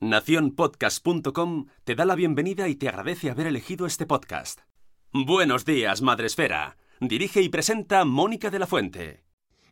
Naciónpodcast.com 0.00 1.66
te 1.84 1.94
da 1.94 2.06
la 2.06 2.14
bienvenida 2.14 2.68
y 2.68 2.74
te 2.74 2.88
agradece 2.88 3.30
haber 3.30 3.46
elegido 3.46 3.84
este 3.84 4.06
podcast. 4.06 4.60
Buenos 5.12 5.66
días, 5.66 6.00
Madre 6.00 6.26
Esfera. 6.26 6.78
Dirige 7.00 7.42
y 7.42 7.50
presenta 7.50 8.06
Mónica 8.06 8.48
de 8.48 8.58
la 8.58 8.66
Fuente. 8.66 9.24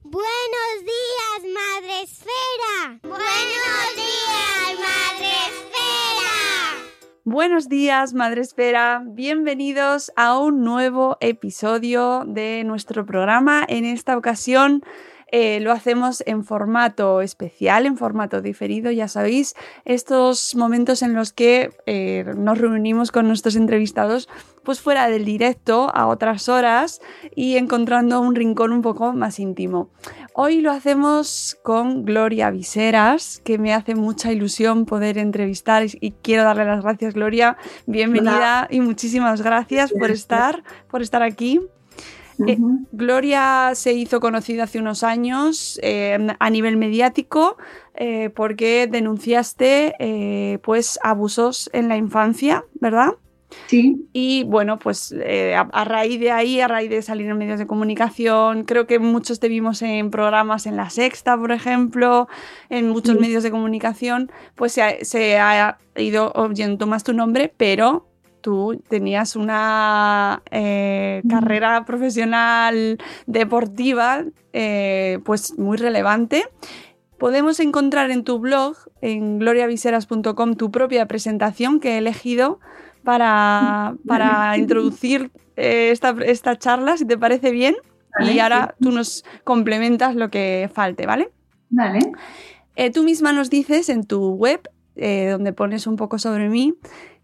Buenos 0.03 0.83
días, 0.83 1.55
Madre 1.55 2.03
Esfera. 2.03 3.01
Buenos 3.05 3.97
días, 3.97 4.79
Madre 4.79 5.31
Esfera. 5.49 6.93
Buenos 7.25 7.69
días, 7.71 8.13
Madre 8.13 8.43
Esfera. 8.43 9.03
Bienvenidos 9.07 10.13
a 10.15 10.39
un 10.39 10.63
nuevo 10.63 11.17
episodio 11.21 12.25
de 12.27 12.65
nuestro 12.65 13.07
programa. 13.07 13.65
En 13.67 13.87
esta 13.87 14.19
ocasión 14.19 14.83
eh, 15.31 15.61
lo 15.61 15.73
hacemos 15.73 16.23
en 16.27 16.45
formato 16.45 17.21
especial, 17.21 17.87
en 17.87 17.97
formato 17.97 18.41
diferido, 18.41 18.91
ya 18.91 19.09
sabéis, 19.09 19.55
estos 19.85 20.55
momentos 20.55 21.03
en 21.03 21.15
los 21.15 21.33
que 21.33 21.71
eh, 21.87 22.25
nos 22.37 22.59
reunimos 22.59 23.13
con 23.13 23.29
nuestros 23.29 23.57
entrevistados 23.57 24.29
pues 24.63 24.81
fuera 24.81 25.09
del 25.09 25.25
directo 25.25 25.91
a 25.95 26.07
otras 26.07 26.49
horas 26.49 27.01
y 27.35 27.57
encontrando 27.57 28.21
un 28.21 28.35
rincón 28.35 28.73
un 28.73 28.83
poco 28.83 29.15
más 29.15 29.39
íntimo. 29.39 29.91
Hoy 30.35 30.61
lo 30.61 30.71
hacemos 30.71 31.59
con 31.63 32.05
Gloria 32.05 32.51
Viseras, 32.51 33.41
que 33.45 33.59
me 33.59 33.73
hace 33.73 33.95
mucha 33.95 34.31
ilusión 34.31 34.85
poder 34.85 35.17
entrevistar 35.17 35.85
y 36.01 36.13
quiero 36.23 36.45
darle 36.45 36.67
las 36.67 36.83
gracias, 36.83 37.15
Gloria. 37.15 37.57
Bienvenida 37.87 38.67
y 38.71 38.81
muchísimas 38.81 39.41
gracias 39.41 39.91
por 39.93 40.11
estar, 40.11 40.63
por 40.91 41.01
estar 41.01 41.23
aquí. 41.23 41.61
Eh, 42.47 42.59
Gloria 42.93 43.73
se 43.75 43.93
hizo 43.93 44.21
conocida 44.21 44.65
hace 44.65 44.79
unos 44.79 45.03
años 45.03 45.79
eh, 45.83 46.19
a 46.39 46.51
nivel 46.51 46.77
mediático 46.77 47.57
eh, 47.95 48.31
porque 48.35 48.89
denunciaste 48.91 50.61
pues 50.63 50.99
abusos 51.03 51.69
en 51.73 51.89
la 51.89 51.97
infancia, 51.97 52.65
¿verdad? 52.81 53.15
Sí. 53.67 54.07
Y 54.13 54.45
bueno, 54.45 54.79
pues 54.79 55.15
a, 55.73 55.85
raíz 55.85 56.21
de 56.21 56.31
ahí, 56.31 56.61
a 56.61 56.69
raíz 56.69 56.91
de 56.91 57.01
salir 57.01 57.29
en 57.29 57.39
medios 57.39 57.59
de 57.59 57.67
comunicación, 57.67 58.65
creo 58.65 58.87
que 58.87 58.99
muchos 58.99 59.41
te 59.41 59.49
vimos 59.49 59.81
en 59.81 60.11
programas 60.11 60.67
en 60.67 60.77
La 60.77 60.91
Sexta, 60.91 61.37
por 61.37 61.51
ejemplo, 61.51 62.29
en 62.69 62.91
muchos 62.91 63.19
medios 63.19 63.43
de 63.43 63.51
comunicación, 63.51 64.31
pues 64.55 64.73
se 64.73 65.05
se 65.05 65.39
ha 65.39 65.79
ido 65.97 66.31
oyendo 66.35 66.87
más 66.87 67.05
tu 67.05 67.15
nombre, 67.15 67.53
pero 67.57 68.08
tú 68.49 68.83
tenías 68.89 69.37
una 69.37 70.43
eh, 70.51 71.21
carrera 71.29 71.85
profesional 71.85 72.97
deportiva 73.27 74.25
eh, 74.55 75.19
pues 75.27 75.59
muy 75.59 75.77
relevante. 75.77 76.45
Podemos 77.19 77.61
encontrar 77.61 78.11
en 78.11 78.25
tu 78.25 78.39
blog, 78.39 78.75
en 79.03 79.39
gloriaviseras.com, 79.39 80.55
tu 80.55 80.71
propia 80.71 81.07
presentación 81.07 81.79
que 81.79 81.97
he 81.97 81.99
elegido 81.99 82.59
para, 83.05 83.97
para 84.07 84.57
introducir 84.57 85.31
eh, 85.57 85.91
esta, 85.93 86.17
esta, 86.25 86.57
charla, 86.57 86.97
si 86.97 87.05
te 87.05 87.19
parece 87.19 87.51
bien. 87.51 87.77
y 88.19 88.39
ahora 88.39 88.77
tú 88.81 88.93
nos 88.93 89.27
complementas 89.45 90.17
lo 90.17 90.31
que 90.31 90.71
falte, 90.73 91.05
¿vale? 91.05 91.29
Vale. 91.69 92.01
tú 92.95 93.05
misma 93.05 93.35
nos 93.35 93.51
dices 93.51 93.91
en 93.91 94.05
tu 94.05 94.31
web, 94.31 94.63
donde 94.97 95.53
pones 95.53 95.87
un 95.87 95.97
poco 95.97 96.19
sobre 96.19 96.49
mí, 96.49 96.75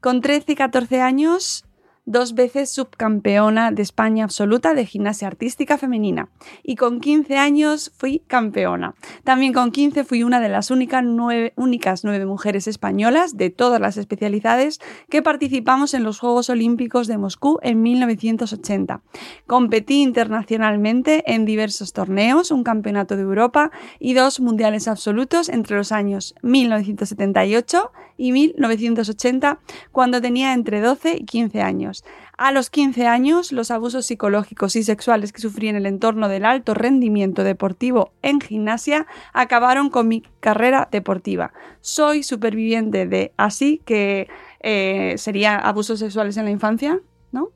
con 0.04 0.20
13 0.20 0.53
y 0.53 0.54
14 0.54 1.00
años 1.00 1.65
dos 2.06 2.34
veces 2.34 2.70
subcampeona 2.70 3.70
de 3.70 3.82
España 3.82 4.25
absoluta 4.25 4.75
de 4.75 4.87
gimnasia 4.87 5.28
artística 5.28 5.78
femenina 5.78 6.28
y 6.62 6.76
con 6.76 7.00
15 7.00 7.38
años 7.38 7.92
fui 7.97 8.22
campeona. 8.26 8.94
También 9.25 9.53
con 9.53 9.70
15 9.70 10.04
fui 10.04 10.22
una 10.22 10.41
de 10.41 10.48
las 10.48 10.70
únicas 10.70 11.03
nueve, 11.04 11.53
únicas 11.56 12.04
nueve 12.04 12.26
mujeres 12.26 12.66
españolas 12.66 13.37
de 13.37 13.50
todas 13.50 13.81
las 13.81 13.97
especialidades 13.97 14.81
que 15.09 15.22
participamos 15.22 15.94
en 15.94 16.04
los 16.04 16.19
Juegos 16.19 16.50
Olímpicos 16.50 17.06
de 17.06 17.19
Moscú 17.19 17.59
en 17.62 17.82
1980. 17.82 19.03
Competí 19.47 20.03
internacionalmente 20.03 21.22
en 21.26 21.44
diversos 21.44 21.93
torneos, 21.93 22.50
un 22.50 22.64
campeonato 22.64 23.16
de 23.16 23.22
Europa 23.22 23.70
y 23.98 24.14
dos 24.14 24.41
mundiales 24.41 24.88
absolutos 24.88 25.48
entre 25.48 25.76
los 25.76 25.93
años 25.93 26.34
1978 26.43 27.93
y 28.16 28.32
1980 28.32 29.60
cuando 29.93 30.20
tenía 30.20 30.53
entre 30.53 30.81
12 30.81 31.16
y 31.16 31.25
15 31.25 31.62
años. 31.62 31.94
A 32.37 32.50
los 32.50 32.71
15 32.71 33.06
años, 33.06 33.53
los 33.53 33.71
abusos 33.71 34.06
psicológicos 34.06 34.75
y 34.77 34.82
sexuales 34.82 35.32
que 35.32 35.41
sufrí 35.41 35.69
en 35.69 35.77
el 35.77 35.87
entorno 35.87 36.28
del 36.28 36.44
alto 36.44 36.75
rendimiento 36.75 37.44
deportivo 37.44 38.12
en 38.22 38.41
gimnasia 38.41 39.06
acabaron 39.32 39.91
con 39.91 40.09
mi 40.09 40.22
carrera 40.41 40.88
deportiva. 40.91 41.53
Soy 41.81 42.22
superviviente 42.22 43.06
de 43.06 43.32
así 43.37 43.81
que 43.84 44.28
eh, 44.60 45.15
sería 45.19 45.56
abusos 45.56 45.99
sexuales 45.99 46.37
en 46.37 46.47
la 46.47 46.50
infancia, 46.50 47.00
¿no? 47.32 47.50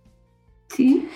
Sí. 0.68 1.08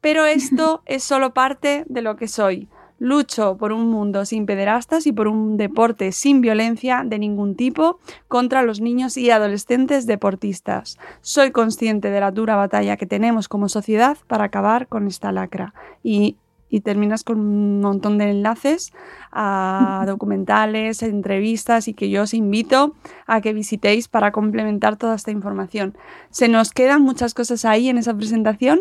Pero 0.00 0.24
esto 0.26 0.82
es 0.86 1.04
solo 1.04 1.34
parte 1.34 1.84
de 1.88 2.02
lo 2.02 2.16
que 2.16 2.28
soy. 2.28 2.68
Lucho 3.00 3.56
por 3.56 3.72
un 3.72 3.90
mundo 3.90 4.24
sin 4.24 4.46
pederastas 4.46 5.06
y 5.06 5.12
por 5.12 5.26
un 5.26 5.56
deporte 5.56 6.12
sin 6.12 6.40
violencia 6.40 7.02
de 7.04 7.18
ningún 7.18 7.56
tipo 7.56 7.98
contra 8.28 8.62
los 8.62 8.80
niños 8.80 9.16
y 9.16 9.30
adolescentes 9.30 10.06
deportistas. 10.06 10.96
Soy 11.20 11.50
consciente 11.50 12.10
de 12.10 12.20
la 12.20 12.30
dura 12.30 12.54
batalla 12.54 12.96
que 12.96 13.06
tenemos 13.06 13.48
como 13.48 13.68
sociedad 13.68 14.16
para 14.28 14.44
acabar 14.44 14.86
con 14.86 15.08
esta 15.08 15.32
lacra. 15.32 15.74
Y, 16.02 16.36
terminas 16.82 17.22
con 17.22 17.38
un 17.38 17.80
montón 17.80 18.18
de 18.18 18.30
enlaces 18.30 18.92
a 19.30 20.02
documentales, 20.08 21.04
entrevistas 21.04 21.86
y 21.86 21.94
que 21.94 22.10
yo 22.10 22.22
os 22.22 22.34
invito 22.34 22.96
a 23.28 23.40
que 23.40 23.52
visitéis 23.52 24.08
para 24.08 24.32
complementar 24.32 24.96
toda 24.96 25.14
esta 25.14 25.30
información. 25.30 25.96
¿Se 26.30 26.48
nos 26.48 26.72
quedan 26.72 27.02
muchas 27.02 27.32
cosas 27.32 27.64
ahí 27.64 27.88
en 27.88 27.98
esa 27.98 28.16
presentación? 28.16 28.80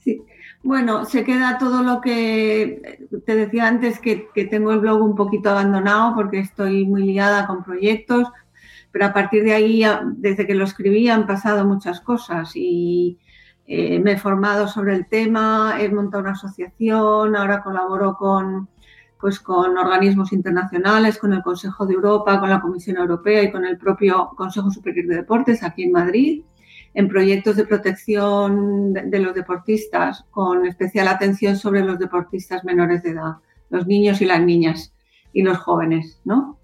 Sí. 0.00 0.20
Bueno, 0.64 1.04
se 1.04 1.24
queda 1.24 1.58
todo 1.58 1.82
lo 1.82 2.00
que 2.00 3.06
te 3.26 3.36
decía 3.36 3.68
antes, 3.68 4.00
que, 4.00 4.30
tengo 4.50 4.72
el 4.72 4.80
blog 4.80 5.02
un 5.02 5.14
poquito 5.14 5.50
abandonado 5.50 6.14
porque 6.14 6.38
estoy 6.38 6.86
muy 6.86 7.02
liada 7.02 7.46
con 7.46 7.62
proyectos, 7.62 8.28
pero 8.90 9.04
a 9.04 9.12
partir 9.12 9.44
de 9.44 9.52
ahí, 9.52 9.84
desde 10.16 10.46
que 10.46 10.54
lo 10.54 10.64
escribí, 10.64 11.10
han 11.10 11.26
pasado 11.26 11.66
muchas 11.66 12.00
cosas 12.00 12.52
y 12.54 13.18
eh, 13.66 13.98
me 13.98 14.12
he 14.12 14.18
formado 14.18 14.66
sobre 14.66 14.94
el 14.94 15.06
tema, 15.06 15.76
he 15.78 15.90
montado 15.90 16.22
una 16.22 16.32
asociación, 16.32 17.36
ahora 17.36 17.62
colaboro 17.62 18.16
con 18.16 18.70
pues 19.20 19.40
con 19.40 19.76
organismos 19.76 20.32
internacionales, 20.32 21.18
con 21.18 21.34
el 21.34 21.42
Consejo 21.42 21.86
de 21.86 21.94
Europa, 21.94 22.40
con 22.40 22.48
la 22.50 22.60
Comisión 22.60 22.96
Europea 22.96 23.42
y 23.42 23.52
con 23.52 23.66
el 23.66 23.76
propio 23.78 24.30
Consejo 24.36 24.70
Superior 24.70 25.06
de 25.08 25.16
Deportes 25.16 25.62
aquí 25.62 25.84
en 25.84 25.92
Madrid, 25.92 26.42
en 26.94 27.08
proyectos 27.08 27.56
de 27.56 27.66
protección 27.66 28.92
de, 28.92 29.18
los 29.18 29.34
deportistas, 29.34 30.24
con 30.30 30.64
especial 30.64 31.08
atención 31.08 31.56
sobre 31.56 31.82
los 31.82 31.98
deportistas 31.98 32.64
menores 32.64 33.02
de 33.02 33.10
edad, 33.10 33.34
los 33.70 33.86
niños 33.86 34.20
y 34.20 34.26
las 34.26 34.40
niñas 34.40 34.94
y 35.32 35.42
los 35.42 35.58
jóvenes, 35.58 36.20
¿no? 36.24 36.58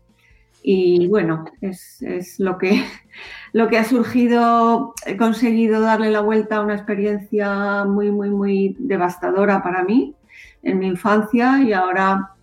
Y 0.63 1.09
bueno, 1.09 1.47
es, 1.61 2.01
lo, 2.39 2.59
que, 2.59 2.85
lo 3.53 3.69
que 3.69 3.79
ha 3.79 3.85
surgido, 3.85 4.95
he 5.05 5.17
conseguido 5.17 5.81
darle 5.81 6.11
la 6.11 6.21
vuelta 6.21 6.57
a 6.57 6.61
una 6.61 6.75
experiencia 6.75 7.85
muy, 7.85 8.13
muy, 8.13 8.31
muy 8.31 8.77
devastadora 8.79 9.63
para 9.63 9.83
mí 9.83 10.15
en 10.63 10.79
mi 10.79 10.87
infancia 10.87 11.61
y 11.63 11.73
ahora 11.73 12.35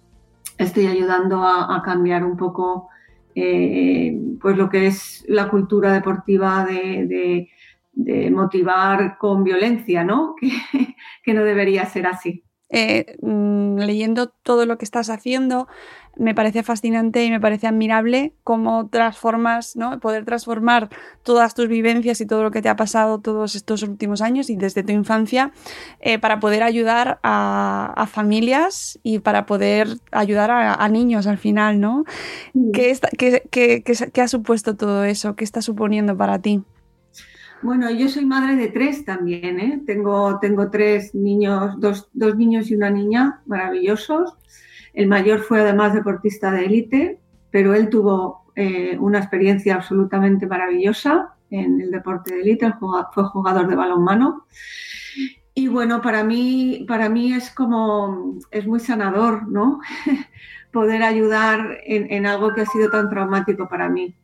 estoy 0.58 0.88
ayudando 0.88 1.44
a, 1.44 1.82
cambiar 1.84 2.26
un 2.26 2.36
poco 2.36 2.90
eh, 3.36 4.20
pues 4.42 4.58
lo 4.58 4.70
que 4.70 4.88
es 4.88 5.24
la 5.28 5.50
cultura 5.50 5.94
deportiva 5.94 6.66
de, 6.66 7.50
motivar 8.32 9.18
con 9.18 9.44
violencia, 9.44 10.04
¿no? 10.04 10.36
que 11.24 11.34
no 11.34 11.44
debería 11.44 11.86
ser 11.86 12.08
así. 12.08 12.44
Eh, 12.70 13.16
mm, 13.22 13.78
leyendo 13.78 14.28
todo 14.28 14.66
lo 14.66 14.78
que 14.78 14.84
estás 14.84 15.10
haciendo, 15.10 15.70
me 16.18 16.36
parece 16.36 16.64
fascinante 16.64 17.24
y 17.24 17.32
me 17.32 17.40
parece 17.40 17.66
admirable 17.66 18.34
cómo 18.44 18.90
transformas, 18.90 19.78
¿no? 19.78 20.02
Poder 20.02 20.26
transformar 20.26 20.90
todas 21.24 21.54
tus 21.54 21.70
vivencias 21.70 22.20
y 22.20 22.26
todo 22.26 22.44
lo 22.44 22.52
que 22.52 22.62
te 22.62 22.68
ha 22.68 22.76
pasado 22.76 23.22
todos 23.22 23.56
estos 23.56 23.84
últimos 23.84 24.22
años 24.22 24.50
y 24.50 24.58
desde 24.58 24.84
tu 24.84 24.92
infancia 24.92 25.54
eh, 26.02 26.20
para 26.20 26.42
poder 26.42 26.62
ayudar 26.64 27.20
a, 27.24 28.06
familias 28.12 29.00
y 29.02 29.20
para 29.20 29.46
poder 29.46 29.88
ayudar 30.12 30.52
a, 30.52 30.90
niños 30.90 31.26
al 31.28 31.38
final, 31.38 31.80
¿no? 31.80 32.04
¿Qué, 32.74 32.98
qué 33.50 34.22
ha 34.22 34.28
supuesto 34.28 34.76
todo 34.76 35.06
eso? 35.06 35.36
¿Qué 35.36 35.46
está 35.46 35.62
suponiendo 35.62 36.18
para 36.18 36.40
ti? 36.40 36.64
Bueno, 37.64 37.90
yo 37.90 38.08
soy 38.08 38.24
madre 38.24 38.56
de 38.56 38.68
tres 38.68 39.04
también, 39.04 39.60
¿eh? 39.60 39.82
Tengo, 39.86 40.38
tengo 40.40 40.70
tres 40.70 41.16
niños, 41.16 41.74
dos, 41.80 42.08
niños 42.14 42.70
y 42.70 42.76
una 42.76 42.92
niña 42.92 43.42
maravillosos. 43.48 44.36
El 44.94 45.08
mayor 45.08 45.40
fue 45.40 45.62
además 45.62 45.94
deportista 45.96 46.52
de 46.52 46.66
élite, 46.66 47.20
pero 47.50 47.74
él 47.74 47.90
tuvo 47.90 48.46
eh, 48.56 48.96
una 49.00 49.18
experiencia 49.20 49.74
absolutamente 49.74 50.46
maravillosa 50.46 51.34
en 51.50 51.82
el 51.82 51.90
deporte 51.90 52.36
de 52.36 52.42
élite, 52.42 52.74
fue 53.14 53.24
jugador 53.24 53.68
de 53.68 53.76
balonmano. 53.76 54.46
Y 55.56 55.68
bueno, 55.68 56.02
para 56.04 56.24
mí, 56.24 56.86
para 56.88 57.10
mí 57.10 57.34
es 57.34 57.50
como, 57.50 58.38
es 58.52 58.68
muy 58.68 58.80
sanador, 58.80 59.48
¿no? 59.48 59.80
Poder 60.72 61.02
ayudar 61.02 61.80
en 61.86 62.28
algo 62.28 62.54
que 62.54 62.62
ha 62.62 62.66
sido 62.68 62.92
tan 62.92 63.10
traumático 63.10 63.68
para 63.68 63.90
mí 63.90 64.16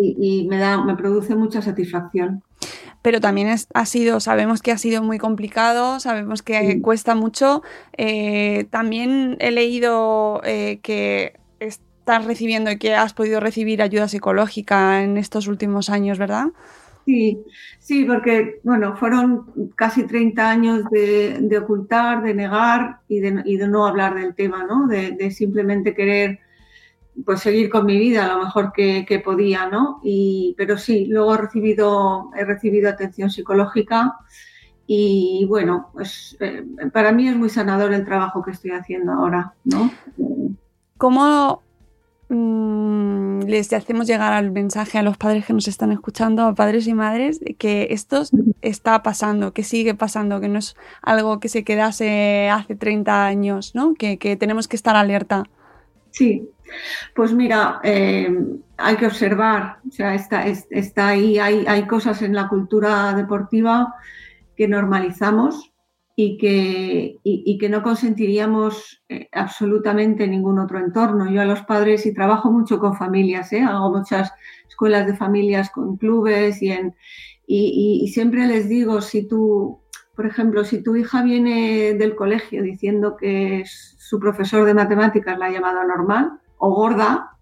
y, 0.00 0.46
me, 0.48 0.58
da, 0.58 0.82
me 0.84 0.96
produce 0.96 1.34
mucha 1.34 1.62
satisfacción. 1.62 2.42
Pero 3.02 3.20
también 3.20 3.54
ha 3.74 3.86
sido, 3.86 4.20
sabemos 4.20 4.62
que 4.62 4.72
ha 4.72 4.78
sido 4.78 5.02
muy 5.02 5.18
complicado, 5.18 6.00
sabemos 6.00 6.42
que 6.42 6.80
cuesta 6.80 7.14
mucho. 7.14 7.62
Eh, 7.98 8.66
también 8.70 9.36
he 9.40 9.50
leído 9.50 10.40
eh, 10.44 10.78
que 10.82 11.34
estás 11.60 12.24
recibiendo 12.24 12.70
y 12.70 12.78
que 12.78 12.94
has 12.94 13.12
podido 13.12 13.40
recibir 13.40 13.82
ayuda 13.82 14.08
psicológica 14.08 15.02
en 15.02 15.18
estos 15.18 15.48
últimos 15.48 15.90
años, 15.90 16.18
¿verdad? 16.18 16.46
Sí, 17.04 17.44
sí, 17.78 18.06
porque 18.06 18.60
bueno, 18.62 18.96
fueron 18.96 19.44
casi 19.76 20.04
30 20.04 20.50
años 20.50 20.84
de, 20.90 21.58
ocultar, 21.62 22.22
de 22.22 22.32
negar 22.32 23.00
y 23.06 23.20
de, 23.20 23.68
no 23.68 23.86
hablar 23.86 24.14
del 24.14 24.34
tema, 24.34 24.64
¿no? 24.64 24.86
de 24.86 25.30
simplemente 25.30 25.94
querer 25.94 26.40
pues 27.24 27.40
seguir 27.40 27.70
con 27.70 27.86
mi 27.86 27.98
vida 27.98 28.26
lo 28.28 28.42
mejor 28.42 28.72
que, 28.72 29.22
podía, 29.24 29.66
¿no? 29.66 30.00
Y, 30.02 30.54
pero 30.56 30.78
sí, 30.78 31.06
luego 31.06 31.34
he 31.34 31.38
recibido, 31.38 32.30
he 32.36 32.44
recibido 32.44 32.90
atención 32.90 33.30
psicológica 33.30 34.16
y 34.86 35.46
bueno, 35.48 35.90
pues 35.92 36.36
eh, 36.40 36.64
para 36.92 37.12
mí 37.12 37.28
es 37.28 37.36
muy 37.36 37.48
sanador 37.48 37.92
el 37.92 38.04
trabajo 38.04 38.42
que 38.42 38.50
estoy 38.50 38.72
haciendo 38.72 39.12
ahora, 39.12 39.54
¿no? 39.64 39.90
¿Cómo 40.98 41.62
mm, 42.28 43.42
les 43.44 43.72
hacemos 43.72 44.06
llegar 44.06 44.32
al 44.32 44.50
mensaje 44.50 44.98
a 44.98 45.02
los 45.02 45.16
padres 45.16 45.46
que 45.46 45.52
nos 45.52 45.68
están 45.68 45.92
escuchando, 45.92 46.42
a 46.42 46.54
padres 46.54 46.86
y 46.86 46.94
madres, 46.94 47.40
que 47.58 47.88
esto 47.90 48.22
está 48.60 49.02
pasando, 49.02 49.52
que 49.52 49.62
sigue 49.62 49.94
pasando, 49.94 50.40
que 50.40 50.48
no 50.48 50.58
es 50.58 50.76
algo 51.00 51.40
que 51.40 51.48
se 51.48 51.64
quedase 51.64 52.50
hace 52.50 52.74
30 52.74 53.24
años, 53.24 53.74
¿no? 53.74 53.94
Que, 53.94 54.18
que 54.18 54.36
tenemos 54.36 54.68
que 54.68 54.76
estar 54.76 54.96
alerta. 54.96 55.44
Sí, 56.10 56.48
pues 57.14 57.32
mira, 57.32 57.80
eh, 57.82 58.28
hay 58.76 58.96
que 58.96 59.06
observar, 59.06 59.78
o 59.88 59.90
sea, 59.90 60.14
está, 60.14 60.46
está 60.46 61.08
ahí, 61.08 61.38
hay, 61.38 61.86
cosas 61.86 62.22
en 62.22 62.34
la 62.34 62.48
cultura 62.48 63.14
deportiva 63.14 63.94
que 64.56 64.68
normalizamos 64.68 65.72
y 66.16 66.38
que, 66.38 67.18
y, 67.22 67.58
que 67.58 67.68
no 67.68 67.82
consentiríamos 67.82 69.02
eh, 69.08 69.28
absolutamente 69.32 70.24
en 70.24 70.30
ningún 70.30 70.58
otro 70.58 70.78
entorno. 70.78 71.30
Yo 71.30 71.40
a 71.40 71.44
los 71.44 71.62
padres, 71.62 72.06
y 72.06 72.14
trabajo 72.14 72.52
mucho 72.52 72.78
con 72.78 72.96
familias, 72.96 73.52
¿eh? 73.52 73.62
hago 73.62 73.90
muchas 73.90 74.32
escuelas 74.68 75.06
de 75.06 75.16
familias 75.16 75.70
con 75.70 75.96
clubes 75.96 76.62
y, 76.62 76.72
y 77.46 78.08
siempre 78.08 78.46
les 78.46 78.68
digo, 78.68 79.00
si 79.00 79.26
tú, 79.26 79.80
por 80.14 80.26
ejemplo, 80.26 80.64
si 80.64 80.82
tu 80.82 80.96
hija 80.96 81.22
viene 81.22 81.94
del 81.94 82.14
colegio 82.14 82.62
diciendo 82.62 83.16
que 83.16 83.64
su 83.66 84.20
profesor 84.20 84.64
de 84.64 84.74
matemáticas 84.74 85.38
la 85.38 85.46
ha 85.46 85.50
llamado 85.50 85.84
normal, 85.84 86.40
o 86.64 86.70
gorda, 86.70 87.36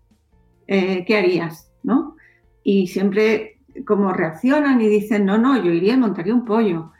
eh, 0.67 1.05
¿qué 1.07 1.17
harías? 1.17 1.71
¿no? 1.85 2.17
Y 2.65 2.89
siempre 2.89 3.61
como 3.87 4.13
reaccionan 4.13 4.81
y 4.81 4.89
dicen, 4.89 5.25
no, 5.25 5.39
no, 5.39 5.63
yo 5.63 5.71
iría 5.71 5.95
y 5.95 5.97
montaría 5.97 6.35
un 6.35 6.45
pollo. 6.45 6.91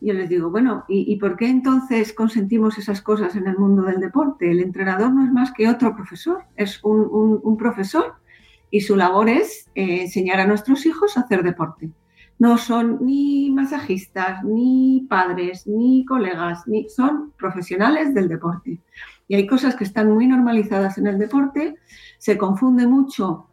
Yo 0.00 0.14
les 0.14 0.28
digo, 0.28 0.48
bueno, 0.50 0.84
¿y, 0.88 1.16
por 1.16 1.36
qué 1.36 1.48
entonces 1.48 2.12
consentimos 2.12 2.78
esas 2.78 3.02
cosas 3.02 3.34
en 3.34 3.48
el 3.48 3.58
mundo 3.58 3.82
del 3.82 3.98
deporte? 3.98 4.48
El 4.48 4.60
entrenador 4.60 5.12
no 5.12 5.24
es 5.24 5.32
más 5.32 5.52
que 5.52 5.68
otro 5.68 5.96
profesor, 5.96 6.44
es 6.54 6.78
un, 6.84 7.56
profesor 7.58 8.14
y 8.70 8.82
su 8.82 8.94
labor 8.94 9.28
es 9.28 9.68
eh, 9.74 10.02
enseñar 10.02 10.38
a 10.38 10.46
nuestros 10.46 10.86
hijos 10.86 11.16
a 11.16 11.22
hacer 11.22 11.42
deporte. 11.42 11.90
No 12.38 12.58
son 12.58 12.98
ni 13.04 13.50
masajistas, 13.50 14.44
ni 14.44 15.04
padres, 15.08 15.66
ni 15.66 16.04
colegas, 16.04 16.68
ni 16.68 16.88
son 16.88 17.32
profesionales 17.36 18.14
del 18.14 18.28
deporte. 18.28 18.80
Y 19.28 19.34
hay 19.34 19.46
cosas 19.46 19.74
que 19.74 19.84
están 19.84 20.12
muy 20.12 20.26
normalizadas 20.26 20.98
en 20.98 21.06
el 21.06 21.18
deporte, 21.18 21.76
se 22.18 22.38
confunde 22.38 22.86
mucho 22.86 23.48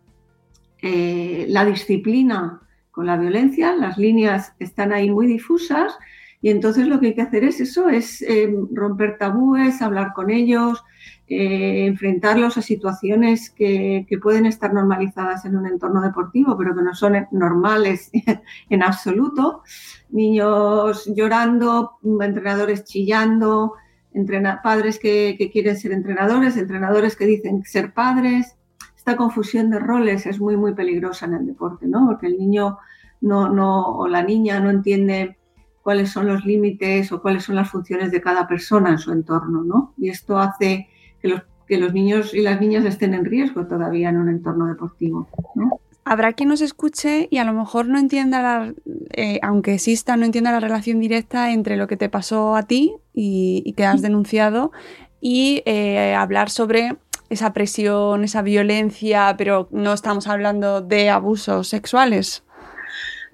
eh, 0.81 1.45
la 1.49 1.65
disciplina 1.65 2.61
con 2.91 3.05
la 3.05 3.17
violencia, 3.17 3.73
las 3.75 3.97
líneas 3.97 4.53
están 4.59 4.91
ahí 4.93 5.09
muy 5.09 5.27
difusas. 5.27 5.97
Y 6.41 6.49
entonces 6.49 6.87
lo 6.87 6.99
que 6.99 7.07
hay 7.07 7.15
que 7.15 7.21
hacer 7.21 7.45
es 7.45 7.61
eso, 7.61 7.87
es 7.87 8.21
eh, 8.21 8.53
romper 8.73 9.17
tabúes, 9.17 9.81
hablar 9.81 10.11
con 10.13 10.29
ellos, 10.29 10.83
eh, 11.27 11.85
enfrentarlos 11.85 12.57
a 12.57 12.61
situaciones 12.61 13.49
que, 13.49 14.05
que, 14.09 14.17
pueden 14.17 14.45
estar 14.45 14.73
normalizadas 14.73 15.45
en 15.45 15.55
un 15.55 15.65
entorno 15.65 16.01
deportivo, 16.01 16.57
pero 16.57 16.75
que 16.75 16.81
no 16.81 16.93
son 16.93 17.27
normales 17.31 18.11
en 18.69 18.83
absoluto. 18.83 19.63
Niños 20.09 21.09
llorando, 21.15 21.93
entrenadores 22.19 22.83
chillando, 22.83 23.75
padres 24.63 24.99
que, 24.99 25.49
quieren 25.51 25.77
ser 25.77 25.91
entrenadores, 25.91 26.57
entrenadores 26.57 27.15
que 27.15 27.25
dicen 27.25 27.63
ser 27.63 27.93
padres. 27.93 28.55
Esta 28.95 29.15
confusión 29.15 29.69
de 29.69 29.79
roles 29.79 30.25
es 30.25 30.39
muy, 30.39 30.55
muy 30.55 30.73
peligrosa 30.73 31.25
en 31.25 31.33
el 31.33 31.45
deporte, 31.45 31.87
¿no? 31.87 32.05
Porque 32.05 32.27
el 32.27 32.37
niño 32.37 32.77
no, 33.21 33.49
no, 33.49 33.85
o 33.85 34.07
la 34.07 34.23
niña 34.23 34.59
no 34.59 34.69
entiende 34.69 35.37
cuáles 35.81 36.09
son 36.11 36.27
los 36.27 36.45
límites 36.45 37.11
o 37.11 37.21
cuáles 37.21 37.43
son 37.43 37.55
las 37.55 37.69
funciones 37.69 38.11
de 38.11 38.21
cada 38.21 38.47
persona 38.47 38.89
en 38.91 38.99
su 38.99 39.11
entorno, 39.11 39.63
¿no? 39.63 39.93
Y 39.97 40.09
esto 40.09 40.39
hace 40.39 40.87
que 41.21 41.27
los, 41.27 41.41
que 41.67 41.77
los 41.77 41.93
niños 41.93 42.33
y 42.33 42.41
las 42.41 42.61
niñas 42.61 42.85
estén 42.85 43.13
en 43.13 43.25
riesgo 43.25 43.67
todavía 43.67 44.09
en 44.09 44.17
un 44.17 44.29
entorno 44.29 44.67
deportivo, 44.67 45.27
¿no? 45.55 45.79
Habrá 46.05 46.33
quien 46.33 46.49
nos 46.49 46.61
escuche 46.61 47.27
y 47.31 47.37
a 47.37 47.43
lo 47.43 47.53
mejor 47.53 47.87
no 47.87 47.97
entienda, 47.97 48.41
la, 48.41 48.73
eh, 49.11 49.39
aunque 49.41 49.75
exista, 49.75 50.17
no 50.17 50.25
entienda 50.25 50.51
la 50.51 50.59
relación 50.59 50.99
directa 50.99 51.51
entre 51.51 51.77
lo 51.77 51.87
que 51.87 51.97
te 51.97 52.09
pasó 52.09 52.55
a 52.55 52.63
ti 52.63 52.95
y, 53.13 53.73
que 53.77 53.85
has 53.85 54.01
denunciado 54.01 54.71
y 55.21 55.63
eh, 55.65 56.13
hablar 56.15 56.49
sobre 56.49 56.97
esa 57.29 57.53
presión, 57.53 58.23
esa 58.23 58.41
violencia, 58.41 59.35
pero 59.37 59.67
no 59.71 59.93
estamos 59.93 60.27
hablando 60.27 60.81
de 60.81 61.09
abusos 61.09 61.67
sexuales. 61.67 62.43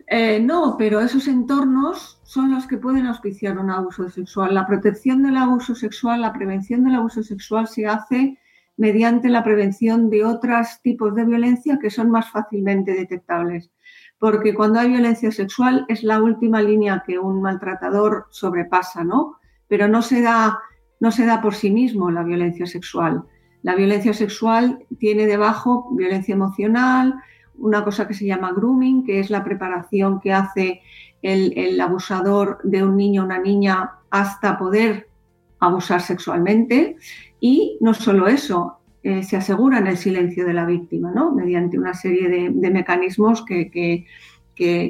Eh, 0.07 0.39
no, 0.39 0.75
pero 0.77 1.01
esos 1.01 1.27
entornos 1.27 2.19
son 2.23 2.51
los 2.51 2.65
que 2.67 2.77
pueden 2.77 3.05
auspiciar 3.05 3.57
un 3.57 3.69
abuso 3.69 4.09
sexual. 4.09 4.53
La 4.53 4.65
protección 4.65 5.23
del 5.23 5.37
abuso 5.37 5.75
sexual, 5.75 6.21
la 6.21 6.33
prevención 6.33 6.83
del 6.83 6.95
abuso 6.95 7.23
sexual 7.23 7.67
se 7.67 7.85
hace 7.85 8.37
mediante 8.79 9.27
la 9.27 9.43
prevención 9.43 10.09
de 10.09 10.23
otros 10.23 10.79
tipos 10.81 11.13
de 11.13 11.25
violencia 11.25 11.77
que 11.81 11.89
son 11.89 12.09
más 12.09 12.31
fácilmente 12.31 12.93
detectables. 12.93 13.69
Porque 14.17 14.53
cuando 14.53 14.79
hay 14.79 14.87
violencia 14.89 15.31
sexual 15.31 15.85
es 15.89 16.01
la 16.01 16.23
última 16.23 16.61
línea 16.61 17.03
que 17.05 17.19
un 17.19 17.41
maltratador 17.41 18.27
sobrepasa, 18.29 19.03
¿no? 19.03 19.35
Pero 19.67 19.89
no 19.89 20.01
se 20.01 20.21
da 20.21 20.59
no 21.01 21.11
se 21.11 21.25
da 21.25 21.41
por 21.41 21.55
sí 21.55 21.71
mismo 21.71 22.09
la 22.11 22.23
violencia 22.23 22.65
sexual. 22.65 23.23
La 23.61 23.75
violencia 23.75 24.13
sexual 24.13 24.85
tiene 24.97 25.25
debajo 25.25 25.89
violencia 25.91 26.33
emocional, 26.33 27.15
una 27.57 27.83
cosa 27.83 28.07
que 28.07 28.13
se 28.13 28.25
llama 28.25 28.53
grooming, 28.53 29.05
que 29.05 29.19
es 29.19 29.29
la 29.29 29.43
preparación 29.43 30.19
que 30.19 30.33
hace 30.33 30.81
el, 31.21 31.79
abusador 31.81 32.59
de 32.63 32.83
un 32.83 32.95
niño 32.95 33.23
o 33.23 33.25
una 33.25 33.39
niña 33.39 33.91
hasta 34.09 34.57
poder 34.57 35.09
abusar 35.59 36.01
sexualmente. 36.01 36.95
Y 37.39 37.77
no 37.81 37.93
solo 37.93 38.27
eso, 38.27 38.79
eh, 39.01 39.23
se 39.23 39.37
asegura 39.37 39.79
en 39.79 39.87
el 39.87 39.97
silencio 39.97 40.45
de 40.45 40.53
la 40.53 40.65
víctima, 40.65 41.11
¿no? 41.11 41.33
mediante 41.33 41.77
una 41.77 41.93
serie 41.93 42.27
de, 42.27 42.49
mecanismos 42.49 43.45
que, 43.45 43.71
que, 43.71 44.05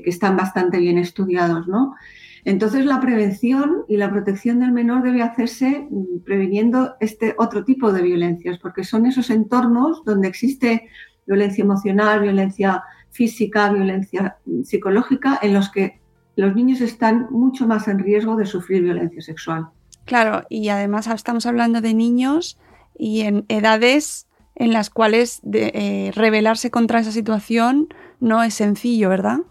están 0.06 0.36
bastante 0.36 0.80
bien 0.80 0.98
estudiados. 0.98 1.68
¿no? 1.68 1.96
Entonces, 2.44 2.86
la 2.86 3.00
prevención 3.00 3.84
y 3.88 3.98
la 3.98 4.10
protección 4.10 4.60
del 4.60 4.72
menor 4.72 5.04
debe 5.04 5.22
hacerse 5.22 5.88
mm, 5.90 6.22
previniendo 6.26 6.96
este 7.00 7.36
otro 7.38 7.64
tipo 7.64 7.92
de 7.92 8.02
violencias, 8.02 8.58
porque 8.58 8.84
son 8.84 9.06
esos 9.06 9.30
entornos 9.30 10.04
donde 10.06 10.28
existe 10.28 10.90
violencia 11.28 11.64
emocional, 11.64 12.22
violencia 12.22 12.82
física, 13.12 13.72
violencia 13.72 14.38
mm, 14.46 14.64
psicológica, 14.64 15.38
en 15.44 15.54
los 15.54 15.70
que 15.70 16.00
los 16.36 16.56
niños 16.56 16.82
están 16.82 17.28
mucho 17.30 17.68
más 17.68 17.88
en 17.88 18.00
riesgo 18.00 18.36
de 18.38 18.48
sufrir 18.48 18.82
violencia 18.82 19.22
sexual. 19.22 19.68
Claro, 20.10 20.44
y 20.50 20.70
además 20.70 21.06
estamos 21.06 21.46
hablando 21.46 21.82
de 21.82 21.94
niños 21.94 22.58
y 22.98 23.22
en 23.22 23.46
edades 23.48 24.28
en 24.56 24.74
las 24.74 24.90
cuales 24.90 25.40
eh, 25.54 26.12
rebelarse 26.16 26.72
contra 26.72 27.00
esa 27.00 27.12
situación 27.12 27.90
no 28.20 28.42
es 28.42 28.56
sencillo, 28.56 29.10
¿verdad? 29.10 29.42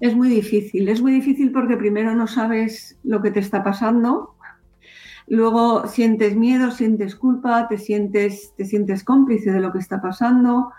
Es 0.00 0.16
muy 0.16 0.30
difícil, 0.30 0.88
es 0.88 1.02
muy 1.02 1.12
difícil 1.12 1.52
porque 1.52 1.76
primero 1.76 2.14
no 2.14 2.26
sabes 2.26 2.98
lo 3.04 3.20
que 3.20 3.30
te 3.30 3.40
está 3.40 3.62
pasando, 3.62 4.34
luego 5.26 5.86
sientes 5.86 6.36
miedo, 6.36 6.70
sientes 6.70 7.14
culpa, 7.14 7.68
te 7.68 7.76
sientes, 7.76 8.54
te 8.56 8.64
sientes 8.64 9.04
cómplice 9.04 9.52
de 9.52 9.60
lo 9.60 9.72
que 9.72 9.78
está 9.78 10.00
pasando, 10.00 10.72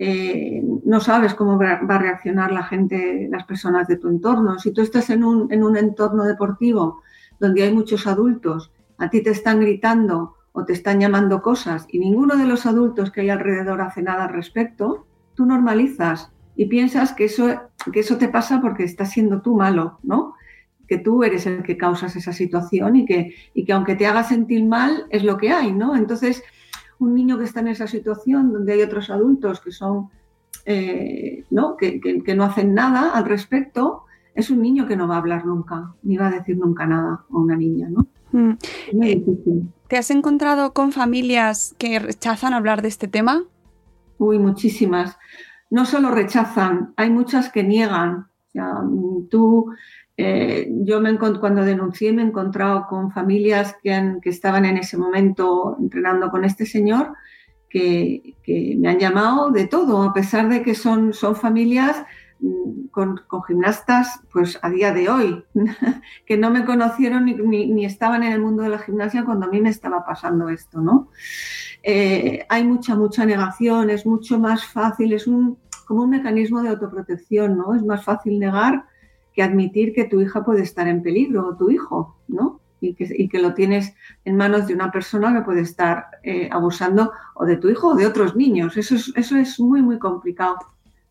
eh, 0.00 0.60
no 0.84 0.98
sabes 0.98 1.34
cómo 1.34 1.56
va 1.56 1.74
a 1.74 1.98
reaccionar 1.98 2.50
la 2.50 2.64
gente, 2.64 3.28
las 3.30 3.44
personas 3.44 3.86
de 3.86 3.96
tu 3.96 4.08
entorno. 4.08 4.58
Si 4.58 4.72
tú 4.72 4.82
estás 4.82 5.08
en 5.10 5.22
un, 5.22 5.52
en 5.52 5.62
un 5.62 5.76
entorno 5.76 6.24
deportivo 6.24 7.02
donde 7.40 7.64
hay 7.64 7.72
muchos 7.72 8.06
adultos, 8.06 8.70
a 8.98 9.10
ti 9.10 9.22
te 9.22 9.30
están 9.30 9.60
gritando 9.60 10.36
o 10.52 10.64
te 10.64 10.72
están 10.72 11.00
llamando 11.00 11.42
cosas 11.42 11.86
y 11.88 11.98
ninguno 11.98 12.36
de 12.36 12.46
los 12.46 12.66
adultos 12.66 13.10
que 13.10 13.22
hay 13.22 13.30
alrededor 13.30 13.80
hace 13.80 14.02
nada 14.02 14.24
al 14.24 14.34
respecto, 14.34 15.06
tú 15.34 15.46
normalizas 15.46 16.30
y 16.54 16.66
piensas 16.66 17.12
que 17.12 17.24
eso, 17.24 17.60
que 17.92 18.00
eso 18.00 18.18
te 18.18 18.28
pasa 18.28 18.60
porque 18.60 18.84
estás 18.84 19.10
siendo 19.10 19.40
tú 19.40 19.56
malo, 19.56 19.98
¿no? 20.02 20.34
Que 20.86 20.98
tú 20.98 21.24
eres 21.24 21.46
el 21.46 21.62
que 21.62 21.76
causas 21.76 22.16
esa 22.16 22.32
situación 22.32 22.96
y 22.96 23.06
que, 23.06 23.34
y 23.54 23.64
que 23.64 23.72
aunque 23.72 23.96
te 23.96 24.06
haga 24.06 24.24
sentir 24.24 24.64
mal, 24.64 25.06
es 25.10 25.24
lo 25.24 25.38
que 25.38 25.50
hay, 25.50 25.72
¿no? 25.72 25.96
Entonces, 25.96 26.42
un 26.98 27.14
niño 27.14 27.38
que 27.38 27.44
está 27.44 27.60
en 27.60 27.68
esa 27.68 27.86
situación 27.86 28.52
donde 28.52 28.74
hay 28.74 28.82
otros 28.82 29.08
adultos 29.08 29.60
que 29.60 29.72
son, 29.72 30.10
eh, 30.66 31.44
¿no? 31.50 31.76
Que, 31.76 32.00
que, 32.00 32.34
no 32.34 32.44
hacen 32.44 32.74
nada 32.74 33.12
al 33.12 33.24
respecto, 33.24 34.04
es 34.34 34.50
un 34.50 34.62
niño 34.62 34.86
que 34.86 34.96
no 34.96 35.08
va 35.08 35.16
a 35.16 35.18
hablar 35.18 35.46
nunca, 35.46 35.94
ni 36.02 36.16
va 36.16 36.28
a 36.28 36.30
decir 36.30 36.56
nunca 36.56 36.86
nada 36.86 37.24
a 37.30 37.36
una 37.36 37.56
niña, 37.56 37.88
¿no? 37.88 38.06
Mm. 38.32 38.56
Eh, 39.02 39.24
¿Te 39.88 39.96
has 39.96 40.10
encontrado 40.10 40.72
con 40.72 40.92
familias 40.92 41.74
que 41.78 41.98
rechazan 41.98 42.54
hablar 42.54 42.82
de 42.82 42.88
este 42.88 43.08
tema? 43.08 43.42
Uy, 44.18 44.38
muchísimas 44.38 45.16
no 45.70 45.86
solo 45.86 46.10
rechazan, 46.10 46.92
hay 46.96 47.10
muchas 47.10 47.50
que 47.50 47.62
niegan. 47.62 48.26
tú, 49.30 49.72
eh, 50.16 50.68
yo 50.82 51.00
me 51.00 51.16
cuando 51.16 51.64
denuncié 51.64 52.12
me 52.12 52.22
he 52.22 52.26
encontrado 52.26 52.86
con 52.88 53.12
familias 53.12 53.76
que, 53.82 54.18
que, 54.20 54.30
estaban 54.30 54.64
en 54.64 54.76
ese 54.76 54.96
momento 54.98 55.76
entrenando 55.80 56.30
con 56.30 56.44
este 56.44 56.66
señor 56.66 57.14
que, 57.68 58.34
me 58.78 58.88
han 58.88 58.98
llamado 58.98 59.50
de 59.50 59.68
todo, 59.68 60.02
a 60.02 60.12
pesar 60.12 60.48
de 60.48 60.62
que 60.62 60.74
son, 60.74 61.12
son 61.12 61.36
familias 61.36 62.04
con, 62.90 63.20
gimnastas 63.46 64.20
pues 64.32 64.58
a 64.62 64.70
día 64.70 64.92
de 64.92 65.08
hoy, 65.08 65.44
que 66.26 66.36
no 66.36 66.50
me 66.50 66.64
conocieron 66.64 67.24
ni, 67.26 67.34
ni, 67.34 67.84
estaban 67.84 68.22
en 68.22 68.32
el 68.32 68.40
mundo 68.40 68.62
de 68.62 68.70
la 68.70 68.78
gimnasia 68.78 69.24
cuando 69.24 69.46
a 69.46 69.50
mí 69.50 69.60
me 69.60 69.70
estaba 69.70 70.04
pasando 70.04 70.48
esto, 70.48 70.80
¿no? 70.80 71.08
Eh, 71.82 72.44
hay 72.48 72.64
mucha, 72.64 72.94
mucha 72.94 73.24
negación, 73.24 73.90
es 73.90 74.06
mucho 74.06 74.38
más 74.38 74.66
fácil, 74.66 75.12
es 75.12 75.26
un, 75.26 75.58
como 75.86 76.02
un 76.02 76.10
mecanismo 76.10 76.62
de 76.62 76.70
autoprotección, 76.70 77.56
¿no? 77.56 77.74
Es 77.74 77.82
más 77.82 78.04
fácil 78.04 78.38
negar 78.38 78.84
que 79.32 79.42
admitir 79.42 79.92
que 79.92 80.04
tu 80.04 80.20
hija 80.20 80.44
puede 80.44 80.62
estar 80.62 80.88
en 80.88 81.02
peligro 81.02 81.48
o 81.48 81.56
tu 81.56 81.70
hijo, 81.70 82.16
¿no? 82.28 82.60
Y 82.82 82.94
que, 83.28 83.38
lo 83.38 83.52
tienes 83.52 83.94
en 84.24 84.36
manos 84.36 84.66
de 84.66 84.72
una 84.72 84.90
persona 84.90 85.34
que 85.34 85.42
puede 85.42 85.60
estar 85.60 86.06
eh, 86.22 86.48
abusando 86.50 87.12
o 87.34 87.44
de 87.44 87.58
tu 87.58 87.68
hijo 87.68 87.88
o 87.88 87.94
de 87.94 88.06
otros 88.06 88.36
niños. 88.36 88.78
Eso 88.78 88.94
es, 88.94 89.12
eso 89.16 89.36
es 89.36 89.60
muy, 89.60 89.82
muy 89.82 89.98
complicado. 89.98 90.56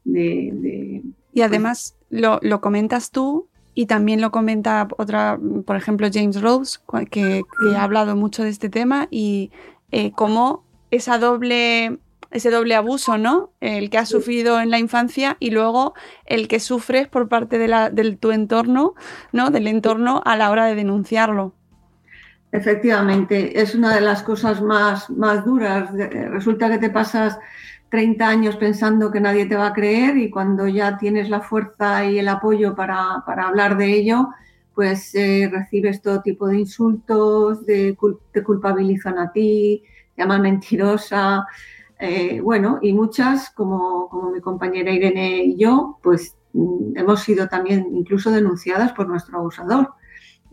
De, 0.03 1.03
y 1.33 1.41
además 1.41 1.95
lo, 2.09 2.39
comentas 2.61 3.11
tú 3.11 3.47
y 3.73 3.85
también 3.85 4.21
lo 4.21 4.31
comenta 4.31 4.87
otra, 4.97 5.39
por 5.65 5.75
ejemplo, 5.75 6.07
James 6.11 6.41
Rose, 6.41 6.79
que, 7.11 7.43
ha 7.75 7.83
hablado 7.83 8.15
mucho 8.15 8.43
de 8.43 8.49
este 8.49 8.69
tema 8.69 9.07
y 9.09 9.51
eh, 9.91 10.11
cómo 10.11 10.63
esa 10.91 11.17
doble, 11.17 11.99
ese 12.31 12.49
doble 12.49 12.75
abuso, 12.75 13.17
¿no? 13.17 13.51
El 13.61 13.89
que 13.89 13.97
has 13.97 14.09
sufrido 14.09 14.59
en 14.59 14.69
la 14.69 14.79
infancia 14.79 15.37
y 15.39 15.51
luego 15.51 15.93
el 16.25 16.47
que 16.47 16.59
sufres 16.59 17.07
por 17.07 17.29
parte 17.29 17.57
de, 17.57 17.67
la, 17.67 17.91
tu 18.19 18.31
entorno, 18.31 18.95
¿no? 19.31 19.51
Del 19.51 19.67
entorno 19.67 20.21
a 20.25 20.35
la 20.35 20.49
hora 20.49 20.65
de 20.65 20.75
denunciarlo. 20.75 21.53
Efectivamente, 22.51 23.61
es 23.61 23.75
una 23.75 23.93
de 23.93 24.01
las 24.01 24.23
cosas 24.23 24.59
más, 24.61 25.09
más 25.11 25.45
duras. 25.45 25.91
Resulta 25.93 26.69
que 26.69 26.79
te 26.79 26.89
pasas 26.89 27.37
30 27.89 28.27
años 28.27 28.55
pensando 28.57 29.11
que 29.11 29.19
nadie 29.19 29.45
te 29.45 29.55
va 29.55 29.67
a 29.67 29.73
creer 29.73 30.17
y 30.17 30.29
cuando 30.29 30.67
ya 30.67 30.97
tienes 30.97 31.29
la 31.29 31.41
fuerza 31.41 32.05
y 32.05 32.19
el 32.19 32.27
apoyo 32.27 32.75
para, 32.75 33.23
hablar 33.25 33.77
de 33.77 33.93
ello, 33.93 34.29
pues 34.75 35.13
eh, 35.15 35.49
recibes 35.51 36.01
todo 36.01 36.21
tipo 36.21 36.47
de 36.47 36.59
insultos, 36.59 37.65
de, 37.65 37.97
te 38.31 38.43
culpabilizan 38.43 39.17
a 39.17 39.31
ti, 39.31 39.83
llaman 40.15 40.41
mentirosa, 40.41 41.45
eh, 41.99 42.39
bueno, 42.41 42.79
y 42.81 42.93
muchas, 42.93 43.49
como, 43.49 44.07
como, 44.07 44.31
mi 44.31 44.39
compañera 44.39 44.91
Irene 44.91 45.43
y 45.43 45.57
yo, 45.57 45.99
pues 46.01 46.37
mm, 46.53 46.95
hemos 46.95 47.21
sido 47.21 47.47
también 47.49 47.89
incluso 47.93 48.31
denunciadas 48.31 48.93
por 48.93 49.07
nuestro 49.07 49.39
abusador, 49.39 49.93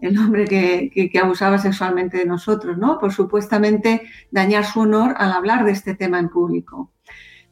el 0.01 0.19
hombre 0.19 0.45
que, 0.45 0.91
que, 1.11 1.19
abusaba 1.19 1.59
sexualmente 1.59 2.19
de 2.19 2.27
nosotros, 2.27 2.77
¿no? 2.77 2.99
Por 2.99 3.13
supuestamente 3.13 4.03
dañar 4.31 4.65
su 4.65 4.81
honor 4.81 5.15
al 5.19 5.33
hablar 5.33 5.65
de 5.65 5.73
este 5.73 5.95
tema 5.95 6.19
en 6.19 6.29
público. 6.29 6.93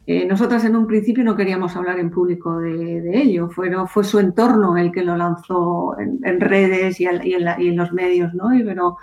Eh, 0.07 0.27
nosotras 0.27 0.65
en 0.67 0.77
un 0.77 0.87
principio 0.87 1.25
no 1.25 1.35
queríamos 1.35 1.75
hablar 1.77 1.99
en 1.99 2.11
público 2.11 2.59
de, 2.59 3.23
ello, 3.23 3.49
fue, 3.49 4.05
su 4.05 4.19
entorno 4.19 4.77
el 4.77 4.93
que 4.93 5.03
lo 5.03 5.17
lanzó 5.17 5.97
en, 5.99 6.41
redes 6.41 7.01
y, 7.01 7.07
en, 7.07 7.27
y, 7.27 7.33
en 7.35 7.77
los 7.77 7.93
medios, 7.93 8.35
¿no? 8.35 8.55
Y, 8.55 8.63
pero 8.63 8.99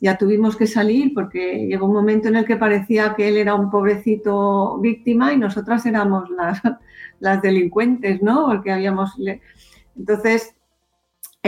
ya 0.00 0.18
tuvimos 0.18 0.56
que 0.56 0.66
salir 0.66 1.12
porque 1.14 1.66
llegó 1.66 1.86
un 1.86 1.94
momento 1.94 2.28
en 2.28 2.36
el 2.36 2.44
que 2.44 2.56
parecía 2.56 3.14
que 3.14 3.28
él 3.28 3.38
era 3.38 3.54
un 3.54 3.70
pobrecito 3.70 4.78
víctima 4.78 5.32
y 5.32 5.38
nosotras 5.38 5.86
éramos 5.86 6.28
las, 6.28 6.60
las 7.20 7.40
delincuentes, 7.40 8.22
¿no? 8.22 8.46
Porque 8.46 8.72
habíamos... 8.72 9.16
Entonces, 9.96 10.55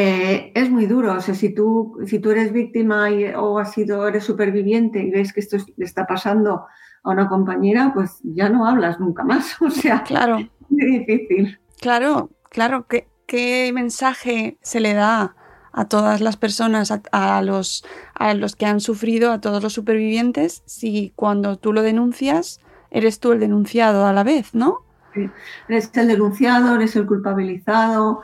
eh, 0.01 0.53
es 0.55 0.71
muy 0.71 0.87
duro. 0.87 1.15
O 1.15 1.21
sea, 1.21 1.35
si 1.35 1.53
tú, 1.53 1.99
si 2.07 2.21
tú 2.21 2.31
eres 2.31 2.53
víctima 2.53 3.09
o 3.37 3.59
has 3.59 3.73
sido, 3.73 4.07
eres 4.07 4.23
superviviente 4.25 5.03
y 5.03 5.11
ves 5.11 5.33
que 5.33 5.41
esto 5.41 5.57
le 5.77 5.85
está 5.85 6.07
pasando 6.07 6.67
a 7.03 7.11
una 7.11 7.29
compañera, 7.29 7.91
pues 7.93 8.21
ya 8.23 8.49
no 8.49 8.67
hablas 8.67 9.01
nunca 9.01 9.25
más. 9.25 9.57
O 9.61 9.71
sea, 9.71 10.05
claro. 10.05 10.39
es 10.39 10.71
muy 10.71 10.99
difícil. 10.99 11.59
Claro, 11.81 12.31
claro. 12.49 12.87
¿Qué, 12.87 13.09
qué 13.27 13.73
mensaje 13.75 14.59
se 14.63 14.79
le 14.79 14.95
da 14.95 15.35
a 15.73 15.85
todas 15.87 16.21
las 16.21 16.37
personas, 16.37 16.93
a, 17.13 17.43
los, 17.43 17.85
a 18.15 18.35
los 18.35 18.55
que 18.57 18.67
han 18.67 18.81
sufrido, 18.81 19.33
a 19.33 19.41
todos 19.41 19.63
los 19.63 19.73
supervivientes, 19.73 20.63
si 20.67 21.13
cuando 21.17 21.57
tú 21.57 21.73
lo 21.73 21.83
denuncias, 21.83 22.61
eres 22.91 23.21
tú 23.21 23.33
el 23.33 23.41
denunciado 23.41 24.07
a 24.07 24.13
la 24.13 24.25
vez, 24.25 24.55
¿no? 24.55 24.79
Eres 25.69 25.91
el 25.95 26.09
denunciado, 26.09 26.77
eres 26.77 26.97
el 26.97 27.07
culpabilizado, 27.07 28.23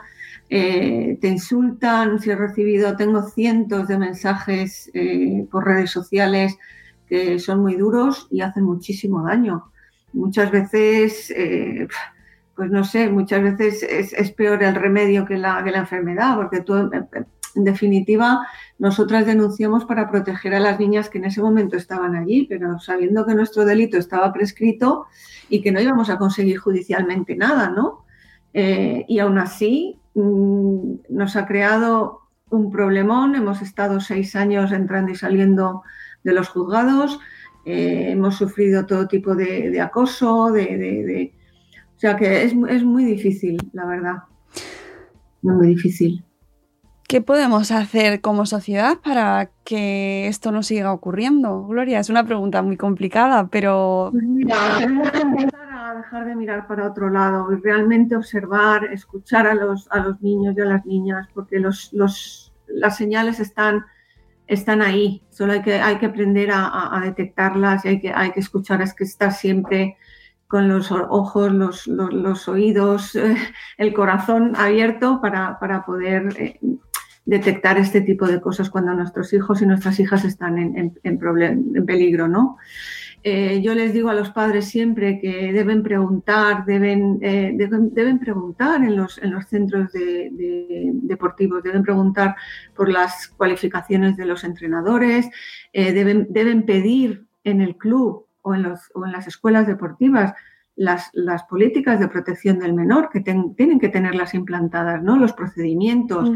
eh, 0.49 1.17
te 1.19 1.27
insultan, 1.27 2.19
si 2.19 2.29
he 2.29 2.35
recibido, 2.35 2.95
tengo 2.95 3.23
cientos 3.23 3.87
de 3.87 3.97
mensajes 3.97 4.91
eh, 4.93 5.45
por 5.49 5.65
redes 5.65 5.91
sociales 5.91 6.57
que 7.07 7.39
son 7.39 7.61
muy 7.61 7.75
duros 7.75 8.27
y 8.31 8.41
hacen 8.41 8.63
muchísimo 8.63 9.23
daño. 9.23 9.71
Muchas 10.13 10.51
veces, 10.51 11.31
eh, 11.31 11.87
pues 12.55 12.71
no 12.71 12.83
sé, 12.83 13.09
muchas 13.09 13.43
veces 13.43 13.83
es, 13.83 14.31
peor 14.31 14.63
el 14.63 14.75
remedio 14.75 15.25
que 15.25 15.37
la, 15.37 15.59
enfermedad, 15.59 16.35
porque 16.35 16.61
tú 16.61 16.75
en 16.75 17.63
definitiva, 17.63 18.45
nosotras 18.79 19.25
denunciamos 19.25 19.85
para 19.85 20.09
proteger 20.09 20.55
a 20.55 20.59
las 20.59 20.79
niñas 20.79 21.09
que 21.09 21.19
en 21.19 21.25
ese 21.25 21.41
momento 21.41 21.77
estaban 21.77 22.15
allí, 22.15 22.47
pero 22.49 22.79
sabiendo 22.79 23.25
que 23.25 23.35
nuestro 23.35 23.65
delito 23.65 23.97
estaba 23.97 24.33
prescrito 24.33 25.05
y 25.47 25.61
que 25.61 25.71
no 25.71 25.79
íbamos 25.79 26.09
a 26.09 26.17
conseguir 26.17 26.57
judicialmente 26.57 27.35
nada, 27.35 27.69
¿no? 27.69 28.05
Y 28.53 29.19
aún 29.19 29.37
así 29.37 29.99
mm, 30.15 30.95
nos 31.09 31.35
ha 31.35 31.45
creado 31.45 32.21
un 32.49 32.71
problemón, 32.71 33.35
hemos 33.35 33.61
estado 33.61 33.99
seis 33.99 34.35
años 34.35 34.71
entrando 34.71 35.11
y 35.11 35.15
saliendo 35.15 35.83
de 36.23 36.33
los 36.33 36.49
juzgados, 36.49 37.19
eh, 37.65 38.07
hemos 38.11 38.35
sufrido 38.35 38.85
todo 38.85 39.07
tipo 39.07 39.35
de, 39.35 39.79
acoso, 39.81 40.51
de, 40.51 41.33
o 41.95 41.99
sea 41.99 42.15
que 42.15 42.43
es, 42.43 42.53
es 42.69 42.83
muy 42.83 43.05
difícil, 43.05 43.57
la 43.73 43.85
verdad, 43.85 44.15
muy, 45.41 45.55
muy 45.55 45.67
difícil. 45.67 46.23
¿Qué 47.07 47.21
podemos 47.21 47.71
hacer 47.71 48.19
como 48.19 48.47
sociedad 48.47 48.97
para 49.03 49.51
que 49.63 50.27
esto 50.27 50.51
no 50.51 50.63
siga 50.63 50.91
ocurriendo? 50.91 51.63
Gloria, 51.67 51.99
es 51.99 52.09
una 52.09 52.25
pregunta 52.25 52.63
muy 52.63 52.77
complicada, 52.77 53.47
pero... 53.47 54.09
Pues 54.11 54.23
mira, 54.23 54.55
tenemos 54.79 55.11
que 55.11 55.19
empezar 55.19 55.61
a 55.61 55.64
dejar 55.97 56.25
de 56.25 56.35
mirar 56.35 56.67
para 56.67 56.87
otro 56.87 57.09
lado 57.09 57.51
y 57.51 57.55
realmente 57.61 58.15
observar, 58.15 58.85
escuchar 58.85 59.47
a 59.47 59.53
los, 59.53 59.87
a 59.91 59.99
los 59.99 60.21
niños 60.21 60.55
y 60.57 60.61
a 60.61 60.65
las 60.65 60.85
niñas, 60.85 61.27
porque 61.33 61.59
los, 61.59 61.91
las 61.93 62.97
señales 62.97 63.39
están, 63.39 63.85
están 64.47 64.81
ahí, 64.81 65.23
solo 65.29 65.53
hay 65.53 65.61
que, 65.61 65.75
hay 65.75 65.97
que 65.97 66.07
aprender 66.07 66.49
a, 66.51 67.01
detectarlas 67.03 67.85
y 67.85 67.89
hay 67.89 68.01
que, 68.01 68.13
hay 68.13 68.31
que 68.31 68.39
escuchar, 68.39 68.81
es 68.81 68.93
que 68.93 69.03
estar 69.03 69.31
siempre 69.31 69.97
con 70.47 70.67
los 70.69 70.91
ojos, 70.91 71.51
los, 71.51 71.87
los, 71.87 72.47
oídos, 72.47 73.17
el 73.77 73.93
corazón 73.93 74.55
abierto 74.55 75.19
para, 75.21 75.59
para 75.59 75.85
poder 75.85 76.29
eh, 76.37 76.59
detectar 77.25 77.77
este 77.77 78.01
tipo 78.01 78.27
de 78.27 78.39
cosas 78.39 78.69
cuando 78.69 78.93
nuestros 78.93 79.33
hijos 79.33 79.61
y 79.61 79.65
nuestras 79.65 79.99
hijas 79.99 80.23
están 80.23 80.57
en, 80.59 80.95
en, 81.03 81.85
peligro, 81.85 82.27
¿no? 82.27 82.57
Eh, 83.27 83.59
yo 83.63 83.73
les 83.73 83.91
digo 83.91 84.09
a 84.09 84.13
los 84.13 84.29
padres 84.29 84.65
siempre 84.65 85.19
que 85.19 85.51
deben 85.51 85.81
preguntar, 85.81 86.63
deben, 86.63 87.17
eh, 87.23 87.53
deben, 87.55 88.19
preguntar 88.19 88.83
en 88.83 88.95
los, 88.95 89.17
en 89.17 89.31
los 89.31 89.47
centros 89.47 89.91
deportivos, 89.91 91.63
deben 91.63 91.81
preguntar 91.81 92.35
por 92.75 92.87
las 92.87 93.29
cualificaciones 93.29 94.15
de 94.15 94.25
los 94.25 94.43
entrenadores, 94.43 95.27
eh, 95.73 95.91
deben, 95.91 96.27
deben 96.29 96.67
pedir 96.67 97.25
en 97.43 97.61
el 97.61 97.77
club 97.77 98.27
o 98.43 98.53
en, 98.53 98.61
los, 98.61 98.91
o 98.93 99.07
en 99.07 99.11
las 99.11 99.25
escuelas 99.25 99.65
deportivas 99.65 100.35
las, 100.75 101.09
las, 101.13 101.45
políticas 101.45 101.99
de 101.99 102.09
protección 102.09 102.59
del 102.59 102.75
menor, 102.75 103.09
que 103.09 103.21
tienen 103.21 103.79
que 103.79 103.89
tenerlas 103.89 104.35
implantadas, 104.35 105.01
¿no? 105.01 105.17
Los 105.17 105.33
procedimientos, 105.33 106.29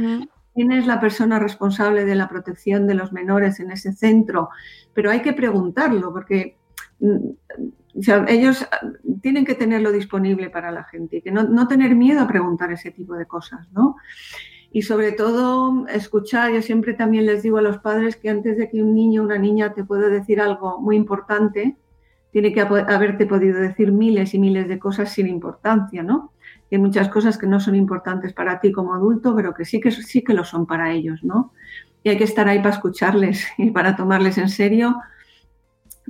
quién 0.56 0.72
es 0.72 0.88
la 0.88 1.00
persona 1.00 1.38
responsable 1.38 2.06
de 2.06 2.16
la 2.16 2.28
protección 2.28 2.88
de 2.88 2.96
los 2.96 3.14
menores 3.14 3.60
en 3.60 3.70
ese 3.70 3.94
centro, 3.94 4.50
pero 4.96 5.12
hay 5.12 5.22
que 5.22 5.34
preguntarlo 5.34 6.12
porque 6.12 6.58
mm, 7.00 7.30
ellos 8.28 8.68
ah, 8.72 8.82
tienen 9.22 9.46
que 9.46 9.56
tenerlo 9.56 9.92
disponible 9.92 10.50
para 10.50 10.72
la 10.72 10.84
gente 10.84 11.18
y 11.18 11.22
que 11.22 11.32
no, 11.32 11.68
tener 11.68 11.96
miedo 11.96 12.22
a 12.22 12.28
preguntar 12.28 12.72
ese 12.72 12.92
tipo 12.92 13.16
de 13.16 13.26
cosas, 13.26 13.68
¿no? 13.72 13.96
Y 14.72 14.84
sobre 14.84 15.12
todo 15.12 15.88
escuchar, 15.88 16.52
yo 16.52 16.62
siempre 16.62 16.94
también 16.94 17.26
les 17.26 17.42
digo 17.42 17.58
a 17.58 17.62
los 17.62 17.80
padres 17.80 18.16
que 18.16 18.30
antes 18.30 18.58
de 18.58 18.70
que 18.70 18.84
un 18.84 18.94
niño 18.94 19.24
o 19.24 19.26
una 19.26 19.40
niña 19.40 19.74
te 19.74 19.84
pueda 19.84 20.10
decir 20.10 20.40
algo 20.40 20.80
muy 20.80 20.96
importante, 20.96 21.76
tiene 22.32 22.54
que 22.54 22.62
haberte 22.62 23.26
podido 23.26 23.60
decir 23.60 23.92
miles 23.92 24.36
y 24.36 24.40
miles 24.40 24.68
de 24.68 24.78
cosas 24.78 25.12
sin 25.12 25.28
importancia, 25.28 26.04
¿no? 26.04 26.32
hay 26.72 26.78
muchas 26.78 27.10
cosas 27.10 27.38
que 27.38 27.48
no 27.48 27.60
son 27.60 27.76
importantes 27.76 28.34
para 28.34 28.60
ti 28.60 28.72
como 28.72 28.94
adulto, 28.94 29.36
pero 29.36 29.54
que 29.54 29.66
sí 29.66 29.80
que, 29.80 29.92
sí 29.92 30.24
que 30.24 30.34
lo 30.34 30.44
son 30.44 30.68
para 30.68 30.92
ellos, 30.92 31.24
¿no? 31.24 31.52
Y 32.04 32.10
hay 32.10 32.18
que 32.18 32.24
estar 32.24 32.48
ahí 32.48 32.60
para 32.60 32.76
escucharles 32.76 33.48
y 33.58 33.72
para 33.72 33.96
tomarles 33.96 34.38
en 34.38 34.50
serio, 34.50 34.96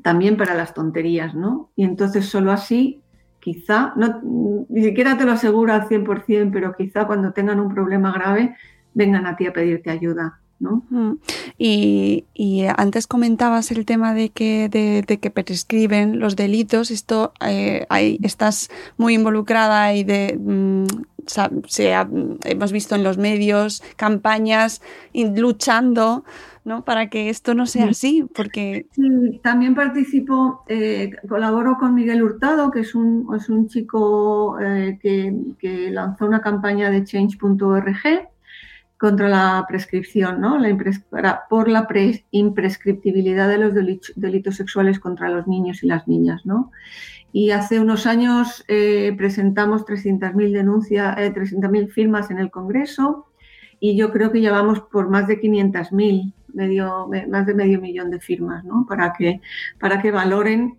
también 0.02 0.38
para 0.38 0.56
las 0.56 0.74
tonterías, 0.74 1.36
¿no? 1.36 1.72
Y 1.76 1.84
entonces 1.84 2.26
solo 2.26 2.52
así, 2.52 3.02
quizá, 3.40 3.94
no, 3.96 4.22
ni 4.70 4.84
siquiera 4.84 5.18
te 5.18 5.26
lo 5.26 5.32
aseguro 5.32 5.74
al 5.74 5.88
100%, 5.88 6.52
pero 6.52 6.76
quizá 6.76 7.06
cuando 7.06 7.34
tengan 7.34 7.60
un 7.60 7.74
problema 7.74 8.12
grave, 8.12 8.56
vengan 8.94 9.26
a 9.26 9.36
ti 9.36 9.48
a 9.48 9.54
pedirte 9.54 9.90
ayuda. 9.90 10.40
Mm. 10.60 11.14
Y, 11.58 12.26
antes 12.78 13.08
comentabas 13.08 13.72
el 13.72 13.86
tema 13.86 14.14
de 14.14 14.30
que, 14.30 14.70
de, 14.70 15.18
que 15.18 15.30
prescriben 15.30 16.20
los 16.20 16.36
delitos. 16.36 16.92
Esto 16.92 17.34
eh, 17.46 17.88
estás 18.24 18.70
muy 18.98 19.16
involucrada 19.16 19.94
y 19.94 20.04
de 20.04 20.38
mm, 20.40 20.86
se 21.68 21.92
hemos 22.44 22.72
visto 22.72 22.96
en 22.96 23.04
los 23.04 23.18
medios 23.18 23.84
campañas 23.96 24.82
luchando 25.14 26.24
¿no? 26.66 26.84
para 26.84 27.10
que 27.10 27.30
esto 27.30 27.54
no 27.54 27.66
sea 27.66 27.90
así. 27.90 28.26
Porque 28.36 28.88
también 29.42 29.76
participo, 29.76 30.64
eh, 30.68 31.12
colaboro 31.28 31.78
con 31.80 31.94
Miguel 31.94 32.24
Hurtado, 32.24 32.72
que 32.72 32.82
es 32.82 32.96
un, 32.96 33.28
es 33.36 33.50
un 33.50 33.68
chico 33.68 34.60
eh, 34.60 34.98
que, 35.02 35.36
que 35.60 35.92
lanzó 35.92 36.26
una 36.26 36.42
campaña 36.42 36.90
de 36.90 37.04
change.org 37.04 38.30
contra 39.00 39.30
la 39.30 39.66
prescripción, 39.68 40.42
¿no? 40.42 40.60
la 40.60 41.48
por 41.50 41.70
la 41.70 41.88
imprescriptibilidad 42.32 43.48
de 43.48 43.58
los 43.58 43.74
delitos, 43.74 44.56
sexuales 44.58 45.00
contra 45.00 45.30
los 45.30 45.48
niños 45.48 45.84
y 45.84 45.88
las 45.88 46.06
niñas. 46.08 46.46
¿no? 46.46 46.72
Y 47.32 47.52
hace 47.52 47.80
unos 47.80 48.06
años 48.06 48.66
eh, 48.68 49.14
presentamos 49.18 49.86
300.000 49.86 50.52
denuncias, 50.52 51.18
eh, 51.18 51.34
300.000 51.34 51.90
firmas 51.90 52.30
en 52.30 52.40
el 52.40 52.52
Congreso 52.52 53.28
y 53.80 53.96
yo 53.96 54.12
creo 54.12 54.34
que 54.34 54.42
llevamos 54.42 54.82
por 54.82 55.10
más 55.10 55.28
de 55.28 55.40
500.000, 55.40 56.34
medio, 56.54 57.10
más 57.30 57.46
de 57.46 57.54
medio 57.56 57.80
millón 57.80 58.12
de 58.12 58.20
firmas, 58.20 58.66
¿no? 58.66 58.86
para, 58.86 59.14
que, 59.14 59.40
para 59.80 60.02
que 60.02 60.12
valoren 60.12 60.78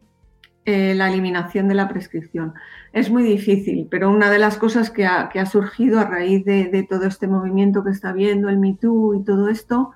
eh, 0.66 0.94
la 0.94 1.09
eliminación 1.09 1.68
de 1.68 1.74
la 1.74 1.88
prescripción. 1.88 2.52
Es 2.92 3.11
muy 3.11 3.22
difícil, 3.22 3.87
pero 3.90 4.11
una 4.11 4.31
de 4.31 4.38
las 4.38 4.57
cosas 4.57 4.90
que 4.90 5.07
ha, 5.07 5.46
surgido 5.46 6.00
a 6.00 6.05
raíz 6.05 6.44
de, 6.44 6.87
todo 6.88 7.07
este 7.07 7.29
movimiento 7.29 7.85
que 7.85 7.90
está 7.90 8.12
viendo, 8.12 8.48
el 8.48 8.59
MeToo 8.59 9.14
y 9.14 9.24
todo 9.24 9.48
esto, 9.48 9.92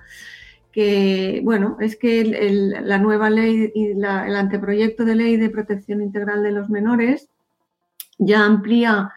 que 0.71 1.41
bueno, 1.43 1.77
es 1.81 1.97
que 1.97 2.23
la 2.83 2.97
nueva 2.97 3.29
ley 3.29 3.71
y 3.75 3.91
el 3.91 4.05
anteproyecto 4.05 5.03
de 5.03 5.15
ley 5.15 5.37
de 5.37 5.49
protección 5.49 6.01
integral 6.01 6.43
de 6.43 6.51
los 6.51 6.69
menores 6.69 7.29
ya 8.17 8.45
amplía 8.45 9.11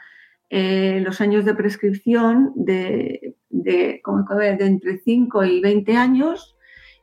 eh, 0.50 1.00
los 1.04 1.20
años 1.20 1.44
de 1.44 1.54
prescripción 1.54 2.52
de, 2.56 3.36
de, 3.50 4.00
de 4.02 4.66
entre 4.66 4.98
5 4.98 5.44
y 5.44 5.60
20 5.60 5.96
años 5.96 6.56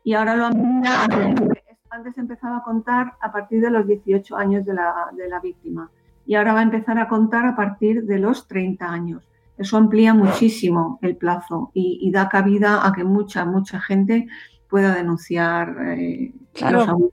y 0.04 0.14
ahora 0.14 0.36
lo 0.36 0.46
amplía 0.46 1.08
antes 1.96 2.18
empezaba 2.18 2.58
a 2.58 2.64
contar 2.64 3.14
a 3.22 3.32
partir 3.32 3.62
de 3.62 3.70
los 3.70 3.88
18 3.88 4.36
años 4.36 4.66
de 4.66 4.74
la, 4.74 5.40
víctima 5.42 5.90
y 6.26 6.36
ahora 6.36 6.54
va 6.54 6.60
a 6.60 6.64
empezar 6.64 7.00
a 7.00 7.08
contar 7.08 7.46
a 7.46 7.56
partir 7.56 8.04
de 8.04 8.20
los 8.20 8.48
30 8.48 8.86
años. 8.92 9.24
Eso 9.58 9.78
amplía 9.78 10.14
muchísimo 10.14 11.00
el 11.02 11.16
plazo 11.16 11.72
y, 11.74 12.12
da 12.12 12.28
cabida 12.28 12.86
a 12.86 12.92
que 12.92 13.04
mucha, 13.04 13.46
mucha 13.46 13.80
gente 13.80 14.28
pueda 14.70 14.94
denunciar 14.94 15.76
eh, 15.98 16.34
los 16.60 16.88
abusos 16.88 17.12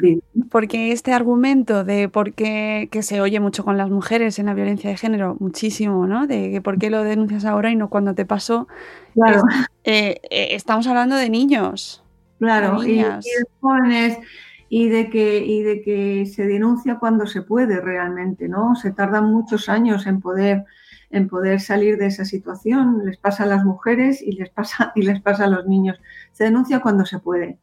que 0.00 0.20
Porque 0.50 0.92
este 0.92 1.12
argumento 1.12 1.84
de 1.84 2.08
por 2.08 2.32
qué 2.32 2.88
que 2.90 3.02
se 3.02 3.20
oye 3.20 3.40
mucho 3.40 3.64
con 3.64 3.76
las 3.76 3.90
mujeres 3.90 4.38
en 4.38 4.46
la 4.46 4.54
violencia 4.54 4.90
de 4.90 4.96
género, 4.96 5.36
muchísimo, 5.40 6.06
¿no? 6.06 6.26
De 6.26 6.50
que 6.50 6.60
por 6.60 6.78
qué 6.78 6.90
lo 6.90 7.02
denuncias 7.02 7.44
ahora 7.44 7.70
y 7.70 7.76
no 7.76 7.88
cuando 7.88 8.14
te 8.14 8.24
pasó. 8.24 8.68
Claro. 9.14 9.42
Eh, 9.84 10.20
eh, 10.30 10.48
estamos 10.50 10.86
hablando 10.86 11.16
de 11.16 11.30
niños. 11.30 12.02
Claro, 12.38 12.82
y, 12.84 12.96
de 12.96 13.20
jóvenes 13.60 14.18
y 14.68 14.88
de 14.88 15.10
que 15.10 15.44
y 15.44 15.62
de 15.62 15.82
que 15.82 16.26
se 16.26 16.46
denuncia 16.46 16.98
cuando 16.98 17.26
se 17.26 17.42
puede 17.42 17.80
realmente, 17.80 18.48
¿no? 18.48 18.74
Se 18.74 18.92
tardan 18.92 19.30
muchos 19.30 19.68
años 19.68 20.06
en 20.06 20.20
poder 20.20 20.64
en 21.10 21.28
poder 21.28 21.60
salir 21.60 21.98
de 21.98 22.06
esa 22.06 22.24
situación. 22.24 23.02
Les 23.04 23.16
pasa 23.16 23.44
a 23.44 23.46
las 23.46 23.64
mujeres 23.64 24.22
y 24.22 24.32
les 24.32 24.50
pasa 24.50 24.92
y 24.96 25.02
les 25.02 25.20
pasa 25.20 25.44
a 25.44 25.48
los 25.48 25.66
niños. 25.66 25.98
Se 26.32 26.44
denuncia 26.44 26.80
cuando 26.80 27.06
se 27.06 27.18
puede. 27.18 27.58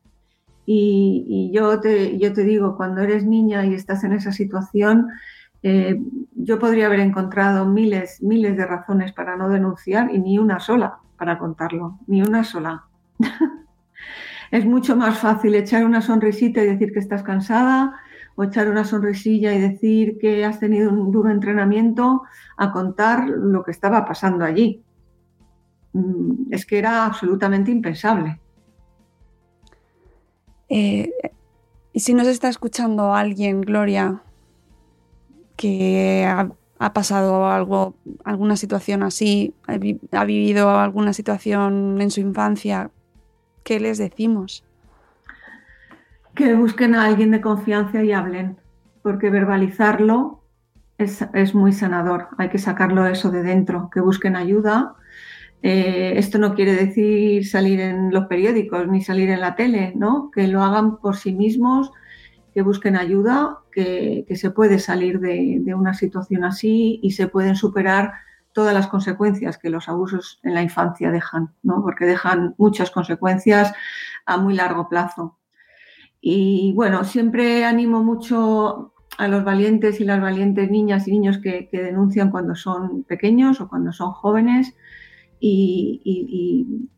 Y, 0.66 1.52
yo 1.54 1.80
te 1.82 2.18
yo 2.18 2.32
te 2.34 2.44
digo, 2.44 2.78
cuando 2.78 3.02
eres 3.02 3.26
niña 3.26 3.66
y 3.66 3.74
estás 3.74 4.04
en 4.06 4.14
esa 4.14 4.32
situación, 4.32 5.10
eh, 5.62 6.00
yo 6.36 6.60
podría 6.60 6.86
haber 6.88 7.02
encontrado 7.02 7.66
miles 7.66 8.22
miles 8.22 8.56
de 8.58 8.66
razones 8.66 9.12
para 9.14 9.36
no 9.36 9.50
denunciar 9.50 10.10
y 10.14 10.20
ni 10.20 10.38
una 10.38 10.60
sola 10.60 11.00
para 11.18 11.38
contarlo, 11.38 12.00
ni 12.08 12.22
una 12.22 12.44
sola. 12.44 12.86
Es 14.54 14.68
mucho 14.68 14.96
más 14.96 15.18
fácil 15.18 15.56
echar 15.56 15.84
una 15.84 16.00
sonrisita 16.04 16.62
y 16.62 16.68
decir 16.68 16.94
que 16.94 17.00
estás 17.00 17.24
cansada 17.24 18.00
o 18.36 18.44
echar 18.44 18.70
una 18.70 18.86
sonrisilla 18.86 19.52
y 19.52 19.60
decir 19.60 20.20
que 20.20 20.46
has 20.46 20.60
tenido 20.60 20.92
un 20.92 21.12
duro 21.12 21.32
entrenamiento 21.32 22.22
a 22.56 22.72
contar 22.72 23.28
lo 23.28 23.64
que 23.64 23.72
estaba 23.72 24.06
pasando 24.06 24.46
allí. 24.46 24.84
Mm, 25.94 26.54
es 26.54 26.68
que 26.68 26.78
era 26.78 27.04
absolutamente 27.08 27.72
impensable. 27.72 28.40
Eh, 30.70 31.12
y 31.92 32.00
si 32.02 32.14
nos 32.14 32.28
está 32.28 32.48
escuchando 32.48 33.16
alguien, 33.16 33.62
Gloria, 33.62 34.22
que 35.56 36.28
ha, 36.28 36.94
pasado 36.94 37.48
algo, 37.48 37.96
alguna 38.24 38.56
situación 38.56 39.02
así, 39.02 39.56
ha 39.66 40.26
vivido 40.26 40.70
alguna 40.70 41.14
situación 41.14 42.00
en 42.00 42.12
su 42.12 42.20
infancia 42.20 42.92
¿qué 43.64 43.80
les 43.80 43.98
decimos? 43.98 44.64
Que 46.36 46.54
busquen 46.54 46.96
a 46.96 47.06
alguien 47.06 47.32
de 47.32 47.42
confianza 47.42 48.04
y 48.04 48.12
hablen, 48.12 48.58
porque 49.02 49.30
verbalizarlo 49.30 50.42
es, 50.98 51.56
muy 51.56 51.74
sanador, 51.74 52.30
hay 52.38 52.50
que 52.50 52.58
sacarlo 52.58 53.08
eso 53.08 53.32
de 53.32 53.44
dentro, 53.44 53.90
que 53.94 54.00
busquen 54.00 54.36
ayuda, 54.36 54.96
Eh, 55.66 56.16
esto 56.18 56.40
no 56.40 56.56
quiere 56.56 56.74
decir 56.76 57.48
salir 57.48 57.80
en 57.80 58.12
los 58.12 58.26
periódicos 58.26 58.86
ni 58.90 59.00
salir 59.00 59.30
en 59.30 59.40
la 59.40 59.56
tele, 59.56 59.94
¿no? 59.96 60.30
Que 60.30 60.50
lo 60.50 60.62
hagan 60.62 60.98
por 60.98 61.16
sí 61.16 61.32
mismos, 61.32 61.90
que 62.54 62.62
busquen 62.64 62.98
ayuda, 62.98 63.60
que, 63.72 64.26
se 64.36 64.52
puede 64.52 64.78
salir 64.80 65.22
de, 65.22 65.60
de, 65.62 65.74
una 65.74 65.94
situación 65.94 66.44
así 66.44 67.00
y 67.02 67.12
se 67.12 67.28
pueden 67.28 67.56
superar 67.56 68.12
todas 68.54 68.74
las 68.74 68.88
consecuencias 68.88 69.58
que 69.58 69.70
los 69.70 69.90
abusos 69.90 70.40
en 70.44 70.54
la 70.54 70.62
infancia 70.62 71.12
dejan, 71.12 71.54
¿no? 71.64 71.82
Porque 71.82 72.06
dejan 72.06 72.56
muchas 72.58 72.92
consecuencias 72.92 73.74
a 74.26 74.38
muy 74.38 74.54
largo 74.54 74.88
plazo. 74.88 75.38
Y 76.22 76.72
bueno, 76.74 77.04
siempre 77.04 77.66
animo 77.66 78.04
mucho 78.04 78.94
a 79.18 79.28
los 79.28 79.44
valientes 79.44 80.00
y 80.00 80.06
las 80.06 80.22
valientes 80.22 80.72
niñas 80.72 81.08
y 81.08 81.12
niños 81.12 81.38
que, 81.40 81.70
denuncian 81.72 82.32
cuando 82.32 82.56
son 82.56 83.04
pequeños 83.04 83.62
o 83.62 83.68
cuando 83.68 83.92
son 83.92 84.12
jóvenes 84.12 84.74
y, 85.40 86.90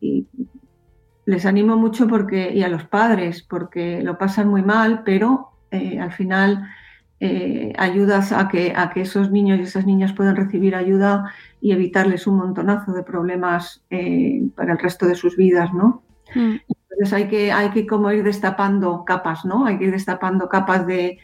les 1.26 1.48
animo 1.48 1.76
mucho 1.76 2.08
porque, 2.08 2.54
y 2.54 2.62
a 2.62 2.68
los 2.68 2.84
padres 2.84 3.42
porque 3.42 4.04
lo 4.04 4.20
pasan 4.20 4.48
muy 4.48 4.62
mal, 4.62 5.02
pero 5.04 5.54
eh, 5.72 6.00
al 6.00 6.12
final 6.12 6.70
eh, 7.20 7.74
ayudas 7.78 8.32
a 8.32 8.48
que, 8.50 8.74
a 8.76 8.90
que 8.90 9.02
esos 9.02 9.32
niños 9.32 9.60
y 9.60 9.64
esas 9.64 9.86
niñas 9.86 10.14
puedan 10.14 10.36
recibir 10.36 10.76
ayuda 10.76 11.32
y 11.62 11.72
evitarles 11.72 12.28
un 12.28 12.38
montonazo 12.38 12.92
de 12.92 13.04
problemas 13.04 13.84
eh, 13.90 14.42
para 14.56 14.74
el 14.74 14.80
resto 14.80 15.08
de 15.08 15.16
sus 15.16 15.38
vidas, 15.38 15.74
¿no? 15.74 16.04
Mm. 16.36 16.56
Entonces 16.68 17.14
hay 17.14 17.28
que, 17.28 17.52
hay 17.52 17.72
que 17.72 17.88
como 17.88 18.12
ir 18.12 18.24
destapando 18.24 19.04
capas, 19.06 19.46
¿no? 19.46 19.66
Hay 19.66 19.78
que 19.78 19.86
ir 19.86 19.92
destapando 19.92 20.50
capas 20.50 20.86
de, 20.88 21.20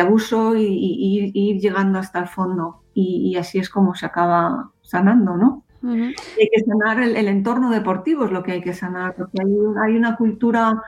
abuso 0.00 0.56
y, 0.56 1.32
ir 1.34 1.60
llegando 1.60 1.98
hasta 1.98 2.20
el 2.20 2.28
fondo. 2.28 2.82
Y, 2.94 3.36
así 3.36 3.58
es 3.58 3.68
como 3.68 3.94
se 3.94 4.06
acaba 4.06 4.70
sanando, 4.82 5.36
¿no? 5.36 5.64
Hay 5.86 6.48
que 6.50 6.64
sanar 6.64 7.02
el, 7.02 7.28
entorno 7.28 7.70
deportivo, 7.70 8.24
es 8.24 8.30
lo 8.30 8.42
que 8.42 8.52
hay 8.52 8.62
que 8.62 8.72
sanar, 8.72 9.14
porque 9.14 9.38
hay, 9.42 9.96
una 9.96 10.16
cultura 10.16 10.80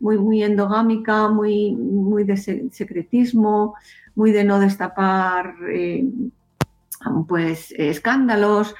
muy, 0.00 0.18
muy 0.18 0.42
endogámica, 0.42 1.28
muy, 1.28 1.72
muy 1.72 2.24
de 2.24 2.36
secretismo, 2.36 3.74
muy 4.14 4.32
de 4.32 4.44
no 4.44 4.58
destapar 4.58 5.54
eh, 5.70 6.04
pues 7.28 7.72
escándalos. 7.76 8.74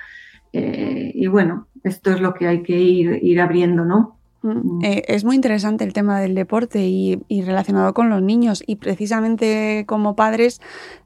Eh, 0.52 1.12
y 1.14 1.26
bueno, 1.28 1.68
esto 1.85 2.11
es 2.11 2.20
lo 2.20 2.35
que 2.35 2.48
hay 2.48 2.62
que 2.62 2.78
ir, 2.78 3.20
ir 3.22 3.40
abriendo, 3.40 3.85
¿no? 3.85 4.20
Mm. 4.42 4.83
Eh, 4.83 5.02
es 5.09 5.24
muy 5.24 5.37
interesante 5.37 5.85
el 5.85 5.92
tema 5.92 6.18
del 6.18 6.35
deporte 6.35 6.87
y, 6.87 7.20
relacionado 7.42 7.92
con 7.92 8.09
los 8.09 8.22
niños 8.22 8.62
y 8.66 8.76
precisamente 8.76 9.85
como 9.87 10.16
padres 10.16 10.61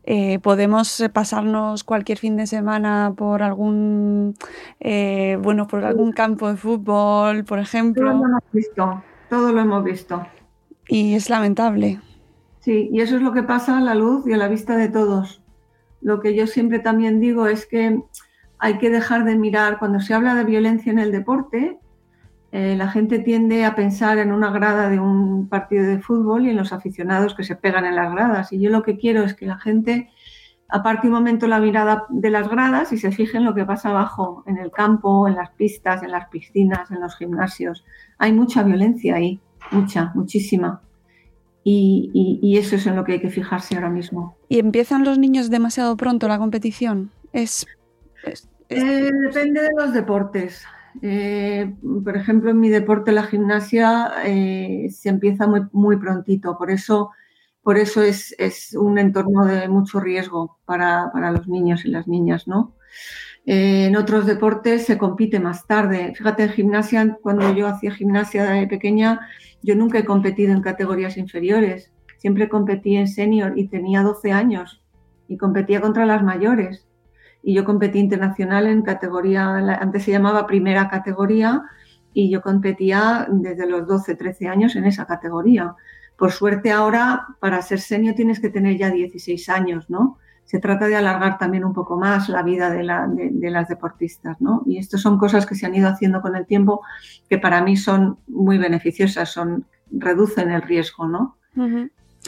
eh, 0.05 0.38
podemos 0.38 1.03
pasarnos 1.12 1.83
cualquier 1.83 2.18
fin 2.18 2.37
de 2.37 2.46
semana 2.46 3.12
por 3.16 3.42
algún 3.42 4.37
eh, 4.79 5.37
bueno 5.42 5.66
por 5.66 5.85
algún 5.85 6.12
campo 6.12 6.48
de 6.48 6.57
fútbol 6.57 7.44
por 7.44 7.59
ejemplo 7.59 8.05
lo 8.05 8.24
hemos 8.24 8.42
visto 8.53 9.03
todo 9.29 9.53
lo 9.53 9.61
hemos 9.61 9.85
visto. 9.85 10.27
Y 10.89 11.15
es 11.15 11.31
lamentable. 11.31 12.01
Sí 12.61 12.89
y 12.93 13.01
eso 13.01 13.17
es 13.17 13.23
lo 13.23 13.33
que 13.33 13.43
pasa 13.43 13.79
a 13.79 13.81
la 13.81 13.95
luz 13.95 14.27
y 14.27 14.33
a 14.33 14.37
la 14.37 14.49
vista 14.49 14.77
de 14.77 14.89
todos. 14.89 15.43
Lo 16.01 16.21
que 16.21 16.35
yo 16.35 16.47
siempre 16.47 16.79
también 16.79 17.21
digo 17.21 17.47
es 17.47 17.67
que 17.67 18.01
hay 18.59 18.79
que 18.79 18.91
dejar 18.91 19.25
de 19.25 19.37
mirar 19.37 19.79
cuando 19.79 20.01
se 20.01 20.15
habla 20.15 20.35
de 20.35 20.45
violencia 20.45 20.91
en 20.93 20.99
el 20.99 21.13
deporte 21.13 21.79
eh, 22.57 22.77
la 22.77 22.89
gente 22.89 23.19
tiende 23.19 23.65
a 23.65 23.75
pensar 23.75 24.19
en 24.19 24.31
una 24.31 24.53
grada 24.53 24.89
de 24.89 25.01
un 25.01 25.49
partido 25.49 25.85
de 25.85 25.99
fútbol 25.99 26.47
y 26.47 26.51
en 26.51 26.57
los 26.57 26.73
aficionados 26.73 27.35
que 27.35 27.43
se 27.43 27.57
pegan 27.57 27.85
en 27.85 27.97
las 27.97 28.13
gradas. 28.13 28.53
Y 28.53 28.61
yo 28.61 28.71
lo 28.71 28.85
que 28.85 28.97
quiero 28.97 29.25
es 29.25 29.35
que 29.35 29.45
la 29.45 29.59
gente 29.59 30.09
aparte 30.75 31.07
un 31.07 31.13
momento 31.13 31.47
la 31.47 31.61
mirada 31.61 32.05
de 32.09 32.31
las 32.31 32.49
gradas 32.49 32.93
y 32.93 32.99
se 32.99 33.13
fije 33.13 33.37
en 33.37 33.45
lo 33.45 33.55
que 33.55 33.65
pasa 33.65 33.91
abajo, 33.91 34.43
en 34.49 34.59
el 34.59 34.73
campo, 34.73 35.29
en 35.29 35.37
las 35.37 35.51
pistas, 35.51 36.03
en 36.03 36.11
las 36.11 36.29
piscinas, 36.31 36.91
en 36.91 37.01
los 37.01 37.17
gimnasios. 37.17 37.85
Hay 38.19 38.33
mucha 38.33 38.65
violencia 38.65 39.15
ahí, 39.15 39.39
mucha, 39.71 40.11
muchísima. 40.17 40.81
Y, 41.63 42.59
eso 42.59 42.75
es 42.75 42.87
en 42.89 42.97
lo 42.97 43.05
que 43.05 43.13
hay 43.13 43.21
que 43.21 43.31
fijarse 43.31 43.77
ahora 43.77 43.89
mismo. 43.89 44.37
¿Y 44.49 44.59
empiezan 44.59 45.05
los 45.05 45.17
niños 45.17 45.49
demasiado 45.49 45.97
pronto 45.97 46.27
la 46.27 46.39
competición? 46.39 47.13
Es, 47.33 47.67
eh, 48.69 49.11
depende 49.29 49.63
de 49.63 49.71
los 49.77 49.95
deportes. 49.95 50.65
Eh, 51.03 51.73
por 52.03 52.17
ejemplo, 52.17 52.51
en 52.51 52.59
mi 52.59 52.69
deporte, 52.69 53.13
la 53.13 53.23
gimnasia, 53.23 54.13
eh, 54.25 54.89
se 54.91 55.09
empieza 55.09 55.47
muy, 55.47 55.63
muy 55.73 55.97
prontito, 55.99 56.59
por 56.59 56.73
eso, 56.73 57.13
por 57.64 57.79
eso 57.79 58.03
es, 58.03 58.35
un 58.79 58.98
entorno 58.98 59.46
de 59.46 59.68
mucho 59.68 59.98
riesgo 59.98 60.59
para, 60.66 61.11
los 61.33 61.48
niños 61.48 61.85
y 61.85 61.88
las 61.88 62.07
niñas, 62.07 62.46
¿no? 62.46 62.74
Eh, 63.46 63.87
en 63.87 63.96
otros 63.96 64.27
deportes 64.27 64.87
se 64.87 64.96
compite 64.96 65.40
más 65.40 65.66
tarde. 65.66 66.14
Fíjate, 66.16 66.44
en 66.44 66.50
gimnasia, 66.50 67.18
cuando 67.20 67.53
yo 67.55 67.66
hacía 67.66 67.90
gimnasia 67.90 68.44
de 68.44 68.66
pequeña, 68.66 69.29
yo 69.62 69.74
nunca 69.74 69.98
he 69.98 70.05
competido 70.05 70.53
en 70.53 70.62
categorías 70.62 71.16
inferiores. 71.16 71.90
Siempre 72.18 72.48
competí 72.48 72.96
en 72.96 73.09
senior 73.09 73.59
y 73.59 73.68
tenía 73.68 74.03
12 74.03 74.33
años 74.33 74.83
y 75.29 75.37
competía 75.37 75.81
contra 75.81 76.07
las 76.07 76.22
mayores 76.22 76.87
y 77.44 77.55
yo 77.55 77.64
competí 77.64 77.98
internacional 77.98 78.66
en 78.66 78.83
categoría, 78.83 79.57
antes 79.57 80.05
se 80.05 80.11
llamaba 80.11 80.46
primera 80.46 80.88
categoría, 80.88 81.62
y 82.14 82.31
yo 82.31 82.40
competía 82.40 83.27
desde 83.29 83.66
los 83.66 83.87
12, 83.87 84.14
13 84.14 84.48
años 84.48 84.77
en 84.77 84.85
esa 84.85 85.05
categoría. 85.05 85.74
Por 86.16 86.33
suerte 86.33 86.70
ahora, 86.70 87.27
para 87.40 87.61
ser 87.62 87.81
senior 87.81 88.14
tienes 88.14 88.40
que 88.40 88.50
tener 88.50 88.77
ya 88.77 88.90
16 88.90 89.48
años, 89.48 89.90
¿no? 89.90 90.18
Se 90.44 90.59
trata 90.59 90.87
de 90.87 90.96
alargar 90.96 91.38
también 91.38 91.64
un 91.64 91.72
poco 91.72 91.96
más 91.96 92.29
la 92.29 92.42
vida 92.42 92.70
de, 92.70 92.85
las 92.85 93.68
deportistas, 93.68 94.40
¿no? 94.40 94.62
Y 94.66 94.79
estas 94.79 95.00
son 95.00 95.18
cosas 95.18 95.46
que 95.46 95.55
se 95.55 95.66
han 95.66 95.74
ido 95.74 95.88
haciendo 95.88 96.20
con 96.20 96.37
el 96.37 96.46
tiempo 96.46 96.83
que 97.29 97.38
para 97.38 97.62
mí 97.62 97.77
son 97.77 98.18
muy 98.29 98.59
beneficiosas, 98.59 99.31
son, 99.31 99.64
reducen 99.90 100.50
el 100.50 100.62
riesgo, 100.62 101.09
¿no? 101.09 101.37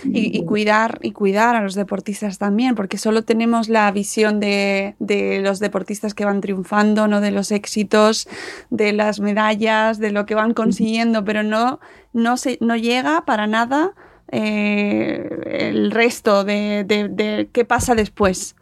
Y, 0.05 0.45
cuidar, 0.45 0.99
y 1.03 1.13
cuidar 1.13 1.57
a 1.57 1.63
los 1.63 1.75
deportistas 1.75 2.37
también, 2.37 2.75
porque 2.75 2.99
solo 2.99 3.25
tenemos 3.25 3.69
la 3.69 3.91
visión 3.91 4.41
de, 4.41 4.95
los 5.43 5.59
deportistas 5.59 6.13
que 6.13 6.25
van 6.25 6.43
triunfando, 6.43 7.09
no 7.09 7.21
de 7.21 7.31
los 7.31 7.51
éxitos, 7.51 8.29
de 8.69 8.93
las 8.93 9.21
medallas, 9.21 9.99
de 9.99 10.11
lo 10.11 10.27
que 10.27 10.35
van 10.35 10.53
consiguiendo, 10.53 11.25
pero 11.25 11.43
no, 11.43 11.81
no, 12.17 12.37
se, 12.39 12.59
no 12.61 12.77
llega 12.77 13.25
para 13.27 13.47
nada 13.47 13.93
eh, 14.33 15.69
el 15.71 15.91
resto 15.91 16.45
de, 16.45 17.49
qué 17.53 17.65
pasa 17.65 17.95
después. 17.95 18.57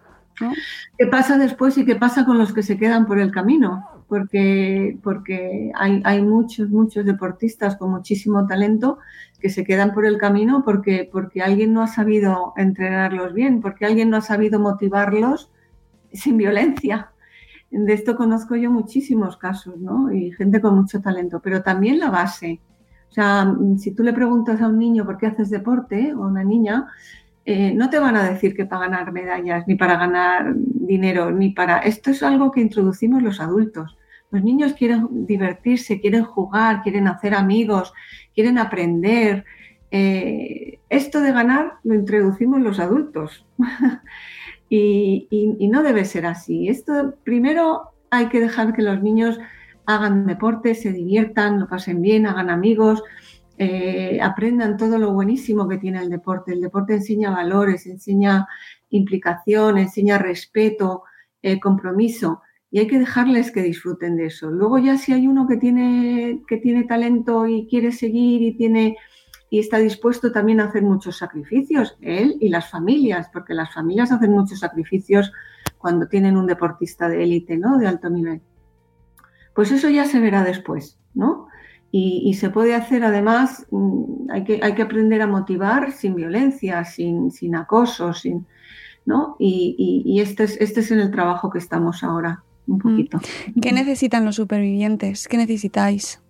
¿Qué 0.99 1.07
pasa 1.07 1.39
después 1.39 1.79
y 1.79 1.85
qué 1.85 1.95
pasa 1.95 2.25
con 2.25 2.37
los 2.37 2.53
que 2.53 2.65
se 2.65 2.77
quedan 2.77 3.07
por 3.07 3.21
el 3.21 3.31
camino? 3.31 3.89
Porque, 4.09 4.99
porque 5.03 5.71
hay, 5.75 6.03
hay 6.05 6.21
muchos, 6.23 6.69
muchos 6.69 7.07
deportistas 7.07 7.77
con 7.77 7.91
muchísimo 7.91 8.45
talento 8.47 8.99
que 9.41 9.49
se 9.49 9.65
quedan 9.65 9.95
por 9.95 10.05
el 10.05 10.19
camino 10.19 10.63
porque, 10.65 11.09
porque 11.11 11.41
alguien 11.41 11.73
no 11.73 11.83
ha 11.83 11.87
sabido 11.87 12.53
entrenarlos 12.57 13.33
bien, 13.33 13.61
porque 13.61 13.87
alguien 13.87 14.11
no 14.11 14.17
ha 14.17 14.23
sabido 14.23 14.59
motivarlos 14.59 15.53
sin 16.13 16.37
violencia. 16.37 17.13
De 17.71 17.93
esto 17.93 18.17
conozco 18.17 18.57
yo 18.57 18.71
muchísimos 18.71 19.37
casos, 19.37 19.79
¿no? 19.79 20.13
Y 20.13 20.33
gente 20.33 20.61
con 20.61 20.75
mucho 20.75 21.01
talento, 21.01 21.41
pero 21.41 21.63
también 21.63 21.99
la 22.01 22.11
base. 22.11 22.61
O 23.15 23.21
sea, 23.21 23.55
si 23.79 23.93
tú 23.93 24.03
le 24.03 24.13
preguntas 24.13 24.61
a 24.61 24.67
un 24.67 24.77
niño 24.77 25.05
por 25.07 25.19
qué 25.19 25.27
haces 25.27 25.49
deporte 25.49 26.13
o 26.15 26.25
a 26.25 26.27
una 26.27 26.43
niña, 26.43 26.89
eh, 27.45 27.73
no 27.73 27.89
te 27.89 28.01
van 28.01 28.17
a 28.17 28.29
decir 28.29 28.57
que 28.57 28.67
para 28.67 28.89
ganar 28.89 29.13
medallas, 29.13 29.69
ni 29.69 29.77
para 29.77 29.97
ganar 29.97 30.53
dinero, 30.57 31.31
ni 31.31 31.51
para... 31.51 31.79
Esto 31.79 32.11
es 32.11 32.25
algo 32.25 32.51
que 32.51 32.61
introducimos 32.61 33.23
los 33.23 33.39
adultos. 33.39 33.97
Los 34.33 34.43
niños 34.43 34.73
quieren 34.73 35.27
divertirse, 35.27 36.01
quieren 36.01 36.25
jugar, 36.25 36.83
quieren 36.83 37.07
hacer 37.07 37.35
amigos, 37.35 37.93
quieren 38.35 38.59
aprender. 38.59 39.45
Eh, 39.93 40.81
esto 40.89 41.21
de 41.21 41.31
ganar 41.31 41.75
lo 41.85 41.95
introducimos 41.95 42.61
los 42.63 42.81
adultos 42.81 43.47
y, 44.69 45.69
no 45.71 45.85
debe 45.85 46.05
ser 46.05 46.27
así. 46.27 46.69
Esto 46.69 47.15
primero 47.23 47.93
hay 48.11 48.27
que 48.27 48.41
dejar 48.41 48.73
que 48.73 48.83
los 48.83 49.01
niños 49.01 49.39
hagan 49.87 50.27
deporte, 50.27 50.75
se 50.75 50.93
diviertan, 50.93 51.61
lo 51.61 51.69
pasen 51.69 52.01
bien, 52.01 52.27
hagan 52.27 52.51
amigos, 52.51 53.03
eh, 53.59 54.19
aprendan 54.23 54.77
todo 54.77 54.99
lo 54.99 55.13
buenísimo 55.13 55.69
que 55.69 55.79
tiene 55.79 56.01
el 56.01 56.11
deporte. 56.11 56.53
El 56.53 56.61
deporte 56.61 56.95
enseña 56.95 57.31
valores, 57.31 57.87
enseña 57.87 58.47
implicación, 58.91 59.79
enseña 59.79 60.19
respeto, 60.19 61.05
eh, 61.43 61.61
compromiso 61.61 62.43
y 62.75 62.81
hay 62.81 62.89
que 62.89 62.99
dejarles 62.99 63.53
que 63.53 63.63
disfruten 63.63 64.17
de 64.17 64.27
eso. 64.27 64.51
Luego 64.51 64.79
ya 64.79 64.99
si 64.99 65.13
hay 65.13 65.29
uno 65.29 65.47
que 65.47 65.59
tiene, 65.59 66.43
que 66.49 66.57
tiene 66.57 66.83
talento 66.83 67.47
y 67.47 67.69
quiere 67.69 67.93
seguir 67.93 68.43
y, 68.43 68.57
tiene, 68.57 68.97
y 69.49 69.61
está 69.61 69.79
dispuesto 69.79 70.33
también 70.33 70.59
a 70.59 70.65
hacer 70.65 70.83
muchos 70.83 71.19
sacrificios, 71.19 71.97
él 72.01 72.37
y 72.41 72.49
las 72.49 72.69
familias, 72.69 73.29
porque 73.33 73.55
las 73.55 73.73
familias 73.73 74.11
hacen 74.11 74.33
muchos 74.33 74.59
sacrificios 74.59 75.31
cuando 75.79 76.09
tienen 76.09 76.37
un 76.37 76.47
deportista 76.47 77.09
de 77.09 77.23
élite, 77.23 77.57
¿no? 77.57 77.79
De 77.79 77.87
alto 77.87 78.11
nivel. 78.11 78.41
Pues 79.55 79.71
eso 79.71 79.89
ya 79.89 80.05
se 80.05 80.21
verá 80.21 80.43
después, 80.43 80.99
¿no? 81.15 81.49
Y, 81.97 82.35
se 82.35 82.51
puede 82.51 82.75
hacer 82.75 83.05
además, 83.05 83.69
mm, 83.71 84.29
hay 84.29 84.43
que, 84.43 84.59
hay 84.61 84.75
que 84.75 84.83
aprender 84.83 85.23
a 85.23 85.29
motivar 85.29 85.93
sin 85.93 86.17
violencia, 86.17 86.85
sin, 86.85 87.31
sin 87.31 87.55
acoso, 87.55 88.13
sin, 88.13 88.49
¿no? 89.07 89.37
Y, 89.39 90.03
y, 90.05 90.21
este, 90.21 90.43
es, 90.43 90.61
este 90.61 90.81
es 90.81 90.91
en 90.91 90.99
el 90.99 91.13
trabajo 91.13 91.51
que 91.51 91.61
estamos 91.61 92.03
ahora. 92.03 92.43
un 92.67 92.81
poquito. 92.81 93.21
¿Qué 93.63 93.71
necesitan 93.71 94.25
los 94.25 94.35
supervivientes? 94.35 95.29
¿Qué 95.29 95.37
necesitáis? 95.37 96.21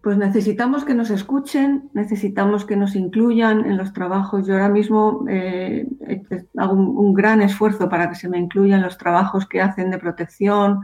Pues 0.00 0.16
necesitamos 0.16 0.84
que 0.84 0.94
nos 0.94 1.10
escuchen, 1.10 1.90
necesitamos 1.92 2.64
que 2.64 2.76
nos 2.76 2.94
incluyan 2.94 3.66
en 3.66 3.76
los 3.76 3.92
trabajos. 3.92 4.46
Yo 4.46 4.54
ahora 4.54 4.68
mismo 4.68 5.24
eh, 5.28 5.88
hago 6.56 6.74
un, 6.74 6.96
un, 6.96 7.14
gran 7.14 7.42
esfuerzo 7.42 7.88
para 7.88 8.08
que 8.08 8.14
se 8.14 8.28
me 8.28 8.38
incluyan 8.38 8.80
los 8.80 8.96
trabajos 8.96 9.48
que 9.48 9.60
hacen 9.60 9.90
de 9.90 9.98
protección 9.98 10.82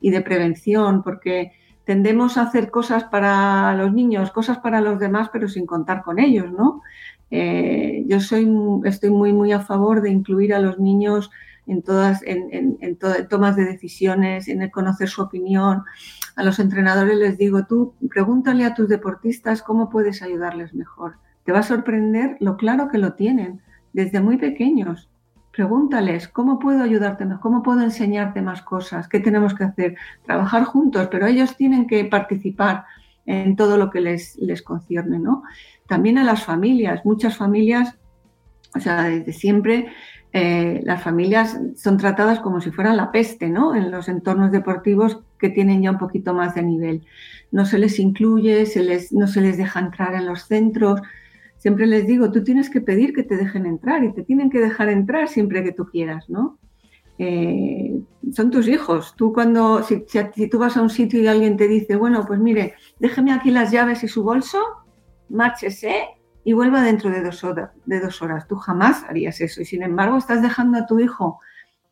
y 0.00 0.10
de 0.10 0.20
prevención, 0.20 1.02
porque 1.02 1.52
tendemos 1.84 2.36
a 2.36 2.42
hacer 2.42 2.70
cosas 2.70 3.04
para 3.04 3.74
los 3.74 3.92
niños, 3.92 4.32
cosas 4.32 4.58
para 4.58 4.80
los 4.80 4.98
demás, 4.98 5.30
pero 5.32 5.48
sin 5.48 5.66
contar 5.66 6.02
con 6.02 6.18
ellos, 6.18 6.50
¿no? 6.50 6.82
Eh, 7.30 8.04
yo 8.06 8.20
soy, 8.20 8.48
estoy 8.84 9.10
muy, 9.10 9.32
muy 9.32 9.52
a 9.52 9.60
favor 9.60 10.02
de 10.02 10.10
incluir 10.10 10.54
a 10.54 10.58
los 10.58 10.78
niños 10.78 11.30
en 11.66 11.82
todas, 11.82 12.22
en, 12.24 12.76
en, 12.80 12.98
tomas 13.28 13.56
de 13.56 13.64
decisiones, 13.64 14.48
en 14.48 14.62
el 14.62 14.70
conocer 14.70 15.08
su 15.08 15.22
opinión. 15.22 15.82
A 16.36 16.44
los 16.44 16.58
entrenadores 16.58 17.16
les 17.16 17.38
digo, 17.38 17.66
tú 17.66 17.94
pregúntale 18.08 18.64
a 18.64 18.74
tus 18.74 18.88
deportistas 18.88 19.62
cómo 19.62 19.90
puedes 19.90 20.22
ayudarles 20.22 20.74
mejor. 20.74 21.16
Te 21.44 21.52
va 21.52 21.60
a 21.60 21.64
sorprender 21.64 22.36
lo 22.40 22.56
claro 22.56 22.88
que 22.88 22.98
lo 22.98 23.14
tienen 23.14 23.60
desde 23.92 24.20
muy 24.20 24.36
pequeños. 24.36 25.08
Pregúntales, 25.56 26.28
¿cómo 26.28 26.58
puedo 26.58 26.82
ayudarte 26.82 27.24
mejor? 27.24 27.40
¿Cómo 27.40 27.62
puedo 27.62 27.80
enseñarte 27.80 28.42
más 28.42 28.60
cosas? 28.60 29.08
¿Qué 29.08 29.20
tenemos 29.20 29.54
que 29.54 29.64
hacer? 29.64 29.96
Trabajar 30.26 30.64
juntos, 30.64 31.08
pero 31.10 31.26
ellos 31.26 31.56
tienen 31.56 31.86
que 31.86 32.04
participar 32.04 32.84
en 33.24 33.56
todo 33.56 33.78
lo 33.78 33.88
que 33.88 34.02
les, 34.02 34.36
les 34.36 34.60
concierne, 34.60 35.18
¿no? 35.18 35.44
También 35.88 36.18
a 36.18 36.24
las 36.24 36.44
familias, 36.44 37.06
muchas 37.06 37.38
familias, 37.38 37.96
o 38.74 38.80
sea, 38.80 39.04
desde 39.04 39.32
siempre 39.32 39.86
eh, 40.34 40.82
las 40.84 41.02
familias 41.02 41.58
son 41.74 41.96
tratadas 41.96 42.40
como 42.40 42.60
si 42.60 42.70
fueran 42.70 42.98
la 42.98 43.10
peste, 43.10 43.48
¿no? 43.48 43.74
En 43.74 43.90
los 43.90 44.10
entornos 44.10 44.52
deportivos 44.52 45.22
que 45.38 45.48
tienen 45.48 45.80
ya 45.80 45.92
un 45.92 45.98
poquito 45.98 46.34
más 46.34 46.54
de 46.54 46.64
nivel. 46.64 47.06
No 47.50 47.64
se 47.64 47.78
les 47.78 47.98
incluye, 47.98 48.66
se 48.66 48.82
les, 48.82 49.10
no 49.10 49.26
se 49.26 49.40
les 49.40 49.56
deja 49.56 49.80
entrar 49.80 50.14
en 50.16 50.26
los 50.26 50.42
centros. 50.44 51.00
Siempre 51.56 51.86
les 51.86 52.06
digo, 52.06 52.30
tú 52.30 52.44
tienes 52.44 52.70
que 52.70 52.80
pedir 52.80 53.12
que 53.12 53.22
te 53.22 53.36
dejen 53.36 53.66
entrar 53.66 54.04
y 54.04 54.12
te 54.12 54.22
tienen 54.22 54.50
que 54.50 54.60
dejar 54.60 54.88
entrar 54.88 55.28
siempre 55.28 55.64
que 55.64 55.72
tú 55.72 55.86
quieras, 55.86 56.28
¿no? 56.28 56.58
Eh, 57.18 57.98
son 58.32 58.50
tus 58.50 58.68
hijos. 58.68 59.14
Tú 59.16 59.32
cuando, 59.32 59.82
si, 59.82 60.04
tú 60.50 60.58
vas 60.58 60.76
a 60.76 60.82
un 60.82 60.90
sitio 60.90 61.20
y 61.20 61.26
alguien 61.26 61.56
te 61.56 61.66
dice, 61.66 61.96
bueno, 61.96 62.24
pues 62.26 62.40
mire, 62.40 62.74
déjeme 62.98 63.32
aquí 63.32 63.50
las 63.50 63.70
llaves 63.72 64.04
y 64.04 64.08
su 64.08 64.22
bolso, 64.22 64.58
márchese 65.28 66.04
y 66.44 66.52
vuelva 66.52 66.82
dentro 66.82 67.10
de 67.10 67.22
dos 67.22 67.42
horas. 68.22 68.46
Tú 68.46 68.56
jamás 68.56 69.04
harías 69.04 69.40
eso. 69.40 69.62
Y 69.62 69.64
sin 69.64 69.82
embargo, 69.82 70.18
estás 70.18 70.42
dejando 70.42 70.78
a 70.78 70.86
tu 70.86 71.00
hijo 71.00 71.40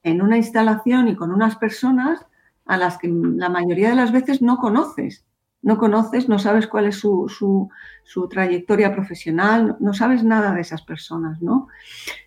en 0.03 0.21
una 0.21 0.37
instalación 0.37 1.09
y 1.09 1.17
con 1.17 1.33
unas 1.33 1.57
personas 1.57 2.25
a 2.67 2.77
las 2.77 2.99
que 2.99 3.09
la 3.09 3.49
mayoría 3.49 3.91
de 3.91 3.97
las 3.97 4.13
veces 4.13 4.43
no 4.43 4.59
conoces. 4.59 5.25
No 5.65 5.79
conoces, 5.79 6.29
no 6.29 6.39
sabes 6.39 6.67
cuál 6.67 6.87
es 6.87 6.97
su, 6.97 7.29
su, 7.29 7.69
su 8.05 8.29
trayectoria 8.29 8.93
profesional, 8.93 9.77
no 9.81 9.95
sabes 9.95 10.23
nada 10.23 10.55
de 10.55 10.61
esas 10.61 10.83
personas, 10.83 11.41
¿no? 11.43 11.69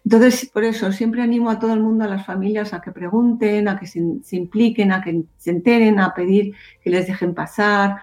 Entonces, 0.03 0.49
por 0.51 0.63
eso 0.63 0.91
siempre 0.91 1.21
animo 1.21 1.49
a 1.49 1.59
todo 1.59 1.73
el 1.73 1.79
mundo, 1.79 2.03
a 2.03 2.07
las 2.07 2.25
familias, 2.25 2.73
a 2.73 2.81
que 2.81 2.91
pregunten, 2.91 3.67
a 3.67 3.79
que 3.79 3.85
se, 3.87 3.99
impliquen, 4.31 4.91
a 4.91 5.01
que 5.01 5.23
se 5.37 5.51
enteren, 5.51 5.99
a 5.99 6.13
pedir 6.13 6.53
que 6.81 6.89
les 6.89 7.07
dejen 7.07 7.33
pasar. 7.33 8.01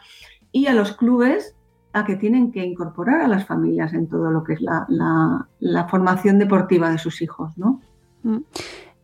Y 0.52 0.66
a 0.66 0.72
los 0.72 0.96
clubes, 0.96 1.54
a 1.92 2.04
que 2.04 2.16
tienen 2.16 2.52
que 2.52 2.64
incorporar 2.64 3.20
a 3.20 3.28
las 3.28 3.44
familias 3.44 3.92
en 3.92 4.08
todo 4.08 4.30
lo 4.30 4.44
que 4.44 4.54
es 4.54 4.60
la, 4.60 4.86
la, 4.88 5.48
la 5.58 5.88
formación 5.88 6.38
deportiva 6.38 6.90
de 6.90 6.98
sus 6.98 7.20
hijos, 7.20 7.58
¿no? 7.58 7.80
Mm. 8.22 8.38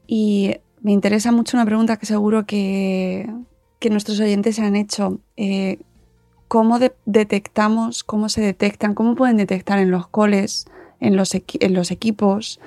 Y 0.06 0.54
me 0.82 0.92
interesa 0.92 1.32
mucho 1.32 1.56
una 1.56 1.66
pregunta 1.66 1.96
que 1.96 2.06
seguro 2.06 2.46
que, 2.46 3.30
que 3.78 3.90
nuestros 3.90 4.20
oyentes 4.20 4.58
han 4.58 4.76
hecho. 4.76 5.20
Eh, 5.36 5.78
¿Cómo 6.50 6.80
de 6.80 6.92
detectamos, 7.06 8.02
cómo 8.02 8.28
se 8.28 8.40
detectan, 8.40 8.96
cómo 8.96 9.14
pueden 9.14 9.36
detectar 9.36 9.78
en 9.78 9.92
los 9.92 10.08
coles, 10.08 10.66
en 10.98 11.14
los, 11.14 11.32
en 11.32 11.74
los 11.74 11.92
equipos, 11.92 12.58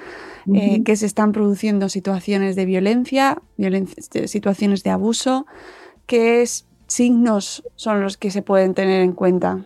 uh 0.45 0.53
-huh. 0.53 0.77
eh, 0.77 0.83
que 0.85 0.95
se 0.95 1.05
están 1.05 1.33
produciendo 1.33 1.89
situaciones 1.89 2.55
de 2.55 2.65
violencia, 2.65 3.41
situaciones 4.25 4.83
de 4.83 4.89
abuso? 4.89 5.45
¿Qué 6.05 6.41
es, 6.41 6.65
signos 6.87 7.61
son 7.75 8.01
los 8.01 8.15
que 8.15 8.31
se 8.31 8.41
pueden 8.41 8.73
tener 8.73 9.01
en 9.01 9.11
cuenta? 9.11 9.65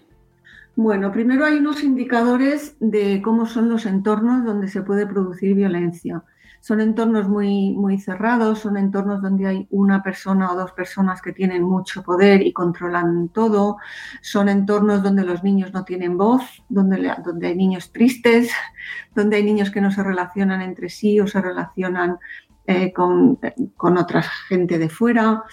Bueno, 0.76 1.12
primero 1.12 1.46
hay 1.46 1.58
unos 1.58 1.84
indicadores 1.84 2.76
de 2.80 3.22
cómo 3.22 3.46
son 3.46 3.70
los 3.70 3.86
entornos 3.86 4.44
donde 4.44 4.68
se 4.68 4.82
puede 4.82 5.06
producir 5.06 5.54
violencia. 5.54 6.24
Son 6.62 6.82
entornos 6.82 7.28
muy, 7.30 7.72
muy 7.72 8.00
cerrados, 8.00 8.60
son 8.60 8.78
entornos 8.78 9.22
donde 9.22 9.48
hay 9.48 9.68
una 9.70 10.04
persona 10.04 10.52
o 10.52 10.56
dos 10.56 10.72
personas 10.72 11.22
que 11.22 11.34
tienen 11.34 11.64
mucho 11.64 12.04
poder 12.04 12.42
y 12.46 12.54
controlan 12.54 13.30
todo. 13.30 13.78
Son 14.22 14.50
entornos 14.50 15.04
donde 15.04 15.24
los 15.24 15.44
niños 15.44 15.74
no 15.74 15.84
tienen 15.84 16.18
voz, 16.18 16.64
donde, 16.70 17.14
donde 17.24 17.48
hay 17.48 17.56
niños 17.56 17.92
tristes, 17.92 18.52
donde 19.16 19.38
hay 19.38 19.44
niños 19.44 19.72
que 19.72 19.82
no 19.82 19.92
se 19.92 20.04
relacionan 20.04 20.62
entre 20.62 20.90
sí 20.90 21.20
o 21.20 21.28
se 21.28 21.42
relacionan 21.42 22.18
eh, 22.66 22.92
con, 22.92 23.40
con 23.76 23.98
otra 23.98 24.22
gente 24.22 24.78
de 24.78 24.90
fuera. 24.90 25.44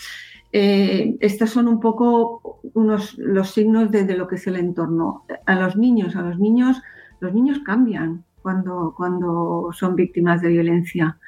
Eh, 0.51 1.17
estos 1.21 1.51
son 1.51 1.69
un 1.69 1.81
poco 1.81 2.61
unos, 2.75 3.19
los 3.19 3.51
signos 3.51 3.91
de, 3.91 4.05
de, 4.05 4.17
lo 4.17 4.29
que 4.29 4.37
es 4.37 4.47
el 4.47 4.57
entorno. 4.57 5.25
A 5.47 5.55
los 5.55 5.77
niños, 5.77 6.17
a 6.17 6.23
los 6.23 6.39
niños, 6.39 6.81
los 7.21 7.33
niños 7.33 7.61
cambian 7.65 8.25
cuando, 8.45 8.93
cuando 8.95 9.71
son 9.73 9.97
víctimas 9.97 10.43
de 10.43 10.51
violencia. 10.51 11.19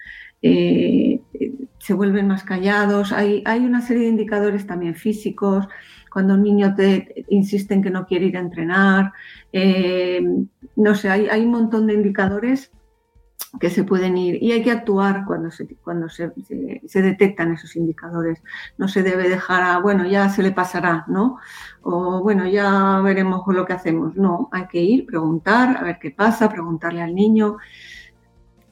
Eh, 0.42 1.22
se 1.78 1.94
vuelven 1.94 2.28
más 2.28 2.44
callados. 2.44 3.10
Hay, 3.10 3.42
hay, 3.46 3.64
una 3.64 3.80
serie 3.80 4.02
de 4.02 4.10
indicadores 4.10 4.66
también 4.66 4.94
físicos. 4.94 5.66
Cuando 6.12 6.34
un 6.34 6.42
niño 6.42 6.74
te 6.74 7.24
insiste 7.30 7.72
en 7.72 7.82
que 7.82 7.90
no 7.90 8.06
quiere 8.06 8.26
ir 8.26 8.36
a 8.36 8.40
entrenar. 8.40 9.12
Eh, 9.50 10.22
no 10.76 10.94
sé, 10.94 11.08
hay, 11.08 11.26
hay 11.28 11.42
un 11.42 11.52
montón 11.52 11.86
de 11.86 11.94
indicadores 11.94 12.70
que 13.60 13.70
se 13.70 13.84
pueden 13.84 14.16
ir 14.18 14.42
y 14.42 14.52
hay 14.52 14.62
que 14.62 14.70
actuar 14.70 15.24
cuando 15.26 15.50
se, 15.50 15.66
cuando 15.76 16.08
se, 16.08 16.32
se, 16.46 16.82
se, 16.86 17.02
detectan 17.02 17.52
esos 17.52 17.76
indicadores. 17.76 18.42
No 18.76 18.88
se 18.88 19.02
debe 19.02 19.28
dejar 19.28 19.62
a, 19.62 19.78
bueno, 19.78 20.06
ya 20.06 20.28
se 20.28 20.42
le 20.42 20.52
pasará, 20.52 21.04
¿no? 21.08 21.38
O 21.82 22.20
bueno, 22.20 22.46
ya 22.46 23.00
veremos 23.02 23.42
lo 23.46 23.64
que 23.64 23.72
hacemos. 23.72 24.16
No, 24.16 24.48
hay 24.52 24.66
que 24.66 24.82
ir, 24.82 25.06
preguntar, 25.06 25.76
a 25.78 25.82
ver 25.82 25.98
qué 25.98 26.10
pasa, 26.10 26.48
preguntarle 26.48 27.02
al 27.02 27.14
niño. 27.14 27.56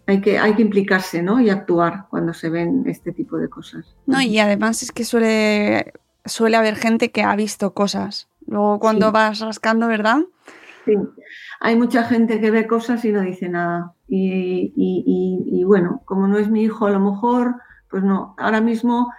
Hay 0.06 0.20
que, 0.20 0.38
hay 0.38 0.54
que 0.54 0.62
implicarse, 0.62 1.22
¿no? 1.22 1.40
Y 1.40 1.48
actuar 1.48 2.06
cuando 2.10 2.34
se 2.34 2.50
ven 2.50 2.84
este 2.86 3.12
tipo 3.12 3.38
de 3.38 3.48
cosas. 3.48 3.96
No, 4.06 4.20
y 4.20 4.38
además 4.38 4.82
es 4.82 4.92
que 4.92 5.04
suele, 5.04 5.94
suele 6.26 6.56
haber 6.56 6.76
gente 6.76 7.10
que 7.10 7.22
ha 7.22 7.34
visto 7.36 7.72
cosas. 7.72 8.28
Luego 8.46 8.78
cuando 8.78 9.06
sí. 9.06 9.12
vas 9.12 9.40
rascando, 9.40 9.88
¿verdad? 9.88 10.18
Sí, 10.84 10.96
hay 11.60 11.76
mucha 11.76 12.04
gente 12.04 12.40
que 12.40 12.50
ve 12.50 12.66
cosas 12.66 13.04
y 13.04 13.12
no 13.12 13.22
dice 13.22 13.48
nada. 13.48 13.94
Y, 14.06 15.64
bueno, 15.64 16.02
como 16.04 16.28
no 16.28 16.38
es 16.38 16.50
mi 16.50 16.62
hijo, 16.62 16.86
a 16.86 16.90
lo 16.90 17.00
mejor, 17.00 17.56
pues 17.88 18.02
no. 18.02 18.34
Ahora 18.38 18.60
mismo, 18.60 19.12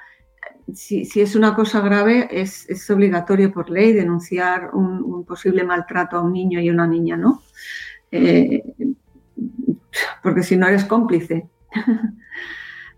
si, 0.74 1.08
es 1.16 1.36
una 1.36 1.56
cosa 1.56 1.82
grave, 1.82 2.28
es, 2.32 2.90
obligatorio 2.90 3.52
por 3.52 3.70
ley 3.70 3.94
denunciar 3.94 4.72
un, 4.74 5.04
un, 5.04 5.26
posible 5.26 5.64
maltrato 5.64 6.18
a 6.18 6.22
un 6.22 6.34
niño 6.34 6.60
y 6.60 6.70
una 6.70 6.88
niña, 6.88 7.18
¿no? 7.18 7.42
Eh, 8.12 8.64
porque 10.22 10.44
si 10.44 10.56
no 10.58 10.68
eres 10.68 10.86
cómplice. 10.86 11.50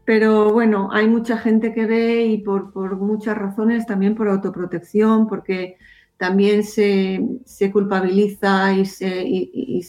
Pero 0.05 0.51
bueno, 0.51 0.89
hay 0.93 1.07
mucha 1.07 1.37
gente 1.37 1.73
que 1.73 1.85
ve 1.85 2.23
y 2.23 2.37
por, 2.37 2.71
por 2.71 2.95
muchas 2.95 3.37
razones, 3.37 3.85
también 3.85 4.15
por 4.15 4.29
autoprotección, 4.29 5.27
porque 5.27 5.77
también 6.17 6.63
se, 6.63 7.19
se 7.45 7.71
culpabiliza 7.71 8.73
y, 8.73 8.85
se, 8.85 9.23
y, 9.25 9.81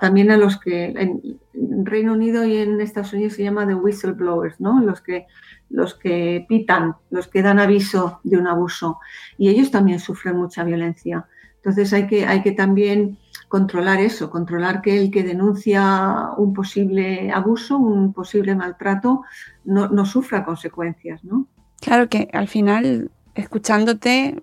también 0.00 0.30
a 0.30 0.36
los 0.36 0.58
que 0.58 0.86
en, 0.86 1.20
en, 1.52 1.86
Reino 1.86 2.12
Unido 2.12 2.44
y 2.44 2.56
en 2.56 2.80
Estados 2.80 3.12
Unidos 3.12 3.34
se 3.34 3.42
llama 3.42 3.66
de 3.66 3.74
whistleblowers, 3.74 4.60
¿no? 4.60 4.80
Los 4.80 5.00
que, 5.00 5.26
los 5.70 5.94
que 5.94 6.46
pitan, 6.48 6.94
los 7.10 7.28
que 7.28 7.42
dan 7.42 7.58
aviso 7.58 8.20
de 8.22 8.36
un 8.36 8.46
abuso. 8.46 9.00
Y 9.36 9.48
ellos 9.48 9.70
también 9.70 9.98
sufren 9.98 10.36
mucha 10.36 10.64
violencia. 10.64 11.26
Entonces 11.56 11.92
hay 11.92 12.06
que, 12.06 12.26
hay 12.26 12.42
que 12.42 12.52
también 12.52 13.18
controlar 13.48 14.00
eso, 14.00 14.30
controlar 14.30 14.82
que 14.82 14.98
el 14.98 15.10
que 15.10 15.22
denuncia 15.22 16.30
un 16.36 16.52
posible 16.52 17.30
abuso, 17.32 17.78
un 17.78 18.12
posible 18.12 18.54
maltrato, 18.54 19.22
no, 19.64 19.88
no 19.88 20.04
sufra 20.06 20.44
consecuencias, 20.44 21.24
¿no? 21.24 21.46
Claro 21.80 22.08
que 22.08 22.28
al 22.32 22.48
final, 22.48 23.10
escuchándote, 23.34 24.40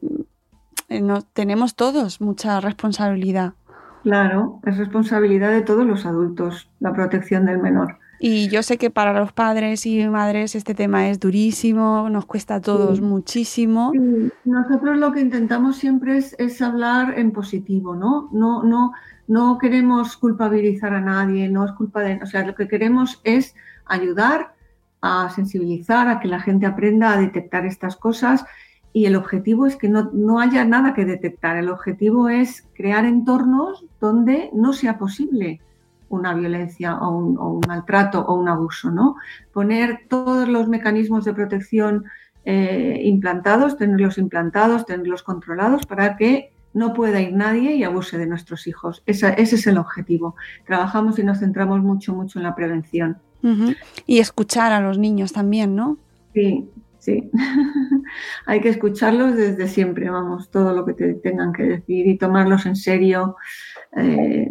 no, 1.00 1.22
tenemos 1.22 1.76
todos 1.76 2.20
mucha 2.20 2.60
responsabilidad. 2.60 3.54
Claro, 4.04 4.60
es 4.66 4.78
responsabilidad 4.78 5.52
de 5.52 5.62
todos 5.62 5.86
los 5.86 6.06
adultos 6.06 6.70
la 6.80 6.92
protección 6.92 7.46
del 7.46 7.60
menor. 7.60 7.98
Y 8.24 8.50
yo 8.50 8.62
sé 8.62 8.78
que 8.78 8.92
para 8.92 9.20
los 9.20 9.32
padres 9.32 9.86
y 9.88 10.08
madres 10.08 10.54
este 10.54 10.76
tema 10.76 11.10
es 11.10 11.20
durísimo, 11.20 12.08
nos 12.10 12.26
cuesta 12.26 12.56
a 12.56 12.62
todos 12.62 12.98
sí. 12.98 13.04
muchísimo. 13.04 13.92
Sí. 13.94 14.32
Nosotros 14.46 14.98
lo 14.98 15.12
que 15.12 15.22
intentamos 15.22 15.78
siempre 15.78 16.18
es, 16.18 16.36
es, 16.38 16.62
hablar 16.62 17.18
en 17.18 17.32
positivo, 17.32 17.96
¿no? 17.96 18.30
No, 18.32 18.62
no, 18.62 18.92
no 19.28 19.58
queremos 19.58 20.18
culpabilizar 20.18 20.94
a 20.94 21.02
nadie, 21.02 21.50
no 21.50 21.66
es 21.66 21.72
culpa 21.72 22.02
de, 22.02 22.20
o 22.22 22.28
sea, 22.28 22.46
lo 22.46 22.54
que 22.54 22.68
queremos 22.68 23.22
es 23.24 23.56
ayudar 23.86 24.54
a 25.02 25.32
sensibilizar, 25.32 26.08
a 26.08 26.20
que 26.20 26.28
la 26.28 26.40
gente 26.40 26.68
aprenda 26.68 27.14
a 27.14 27.20
detectar 27.20 27.66
estas 27.66 27.96
cosas 27.96 28.46
y 28.94 29.06
el 29.06 29.16
objetivo 29.16 29.66
es 29.66 29.76
que 29.76 29.90
no, 29.90 30.40
haya 30.40 30.66
nada 30.66 30.94
que 30.94 31.06
detectar. 31.06 31.58
El 31.58 31.70
objetivo 31.70 32.30
es 32.30 32.68
crear 32.74 33.06
entornos 33.06 33.86
donde 34.00 34.50
no 34.54 34.74
sea 34.74 34.98
posible 34.98 35.62
una 36.10 36.34
violencia 36.34 36.98
o 36.98 37.16
un, 37.16 37.62
maltrato 37.66 38.20
o 38.20 38.36
un 38.36 38.50
abuso, 38.50 38.92
¿no? 38.92 39.16
Poner 39.54 40.02
todos 40.10 40.50
los 40.50 40.68
mecanismos 40.68 41.24
de 41.24 41.34
protección 41.34 42.04
eh, 42.44 43.00
implantados, 43.04 43.78
tenerlos 43.78 44.18
implantados, 44.18 44.86
tenerlos 44.86 45.24
controlados 45.24 45.86
para 45.86 46.18
que 46.18 46.52
no 46.74 46.94
pueda 46.94 47.22
ir 47.22 47.34
nadie 47.34 47.76
y 47.76 47.84
abuse 47.84 48.18
de 48.18 48.28
nuestros 48.28 48.68
hijos. 48.68 49.04
ese 49.06 49.36
es 49.38 49.68
el 49.68 49.78
objetivo. 49.78 50.36
Trabajamos 50.66 51.18
y 51.20 51.24
nos 51.24 51.40
centramos 51.40 51.82
mucho, 51.82 52.14
mucho 52.14 52.40
en 52.40 52.44
la 52.44 52.56
prevención. 52.56 53.18
Y 54.06 54.20
escuchar 54.20 54.72
a 54.72 54.82
los 54.82 54.98
niños 54.98 55.34
también, 55.34 55.76
¿no? 55.76 55.98
Sí, 56.34 56.70
sí. 57.00 57.30
Hay 58.52 58.60
que 58.60 58.68
escucharlos 58.68 59.38
desde 59.38 59.70
siempre, 59.70 60.10
vamos, 60.10 60.52
todo 60.52 60.74
lo 60.74 60.86
que 60.86 60.92
te 60.92 61.14
tengan 61.14 61.54
que 61.54 61.64
decir 61.64 62.06
y 62.06 62.18
tomarlos 62.18 62.66
en 62.66 62.76
serio 62.76 63.38
eh, 63.96 64.46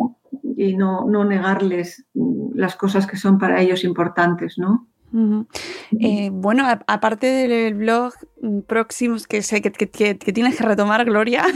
y 0.56 0.74
no, 0.74 1.04
no 1.06 1.22
negarles 1.26 2.06
las 2.54 2.76
cosas 2.76 3.06
que 3.06 3.18
son 3.18 3.36
para 3.36 3.60
ellos 3.60 3.84
importantes, 3.84 4.56
¿no? 4.56 4.88
Eh, 6.00 6.30
bueno, 6.32 6.64
aparte 6.86 7.26
del 7.26 7.74
blog 7.74 8.14
mm, 8.40 8.60
próximos 8.60 9.26
que 9.26 9.42
sé 9.42 9.60
que, 9.60 9.70
tienes 9.70 10.56
que 10.56 10.64
retomar, 10.64 11.04
Gloria. 11.04 11.44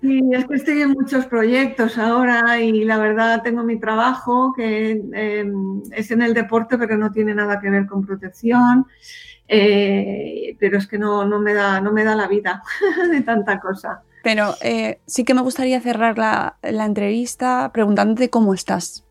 Sí, 0.00 0.20
es 0.32 0.46
que 0.46 0.54
estoy 0.54 0.82
en 0.82 0.90
muchos 0.90 1.26
proyectos 1.26 1.98
ahora 1.98 2.60
y 2.60 2.84
la 2.84 2.98
verdad 2.98 3.42
tengo 3.42 3.64
mi 3.64 3.80
trabajo 3.80 4.52
que 4.54 5.02
em, 5.12 5.82
es 5.92 6.10
en 6.10 6.22
el 6.22 6.34
deporte 6.34 6.76
pero 6.76 6.96
no 6.98 7.10
tiene 7.10 7.34
nada 7.34 7.58
que 7.58 7.70
ver 7.70 7.86
con 7.86 8.04
protección. 8.04 8.86
Eh, 9.48 10.56
pero 10.60 10.78
es 10.78 10.86
que 10.86 10.98
no, 10.98 11.26
me 11.40 11.54
da, 11.54 11.80
no 11.80 11.92
me 11.92 12.04
da 12.04 12.14
la 12.14 12.28
vida 12.28 12.62
de 13.10 13.22
tanta 13.22 13.58
cosa. 13.58 14.02
Pero 14.22 14.54
eh, 14.60 15.00
sí 15.06 15.24
que 15.24 15.34
me 15.34 15.40
gustaría 15.40 15.80
cerrar 15.80 16.18
la, 16.18 16.56
la 16.62 16.84
entrevista 16.84 17.70
preguntándote 17.72 18.30
cómo 18.30 18.54
estás. 18.54 19.04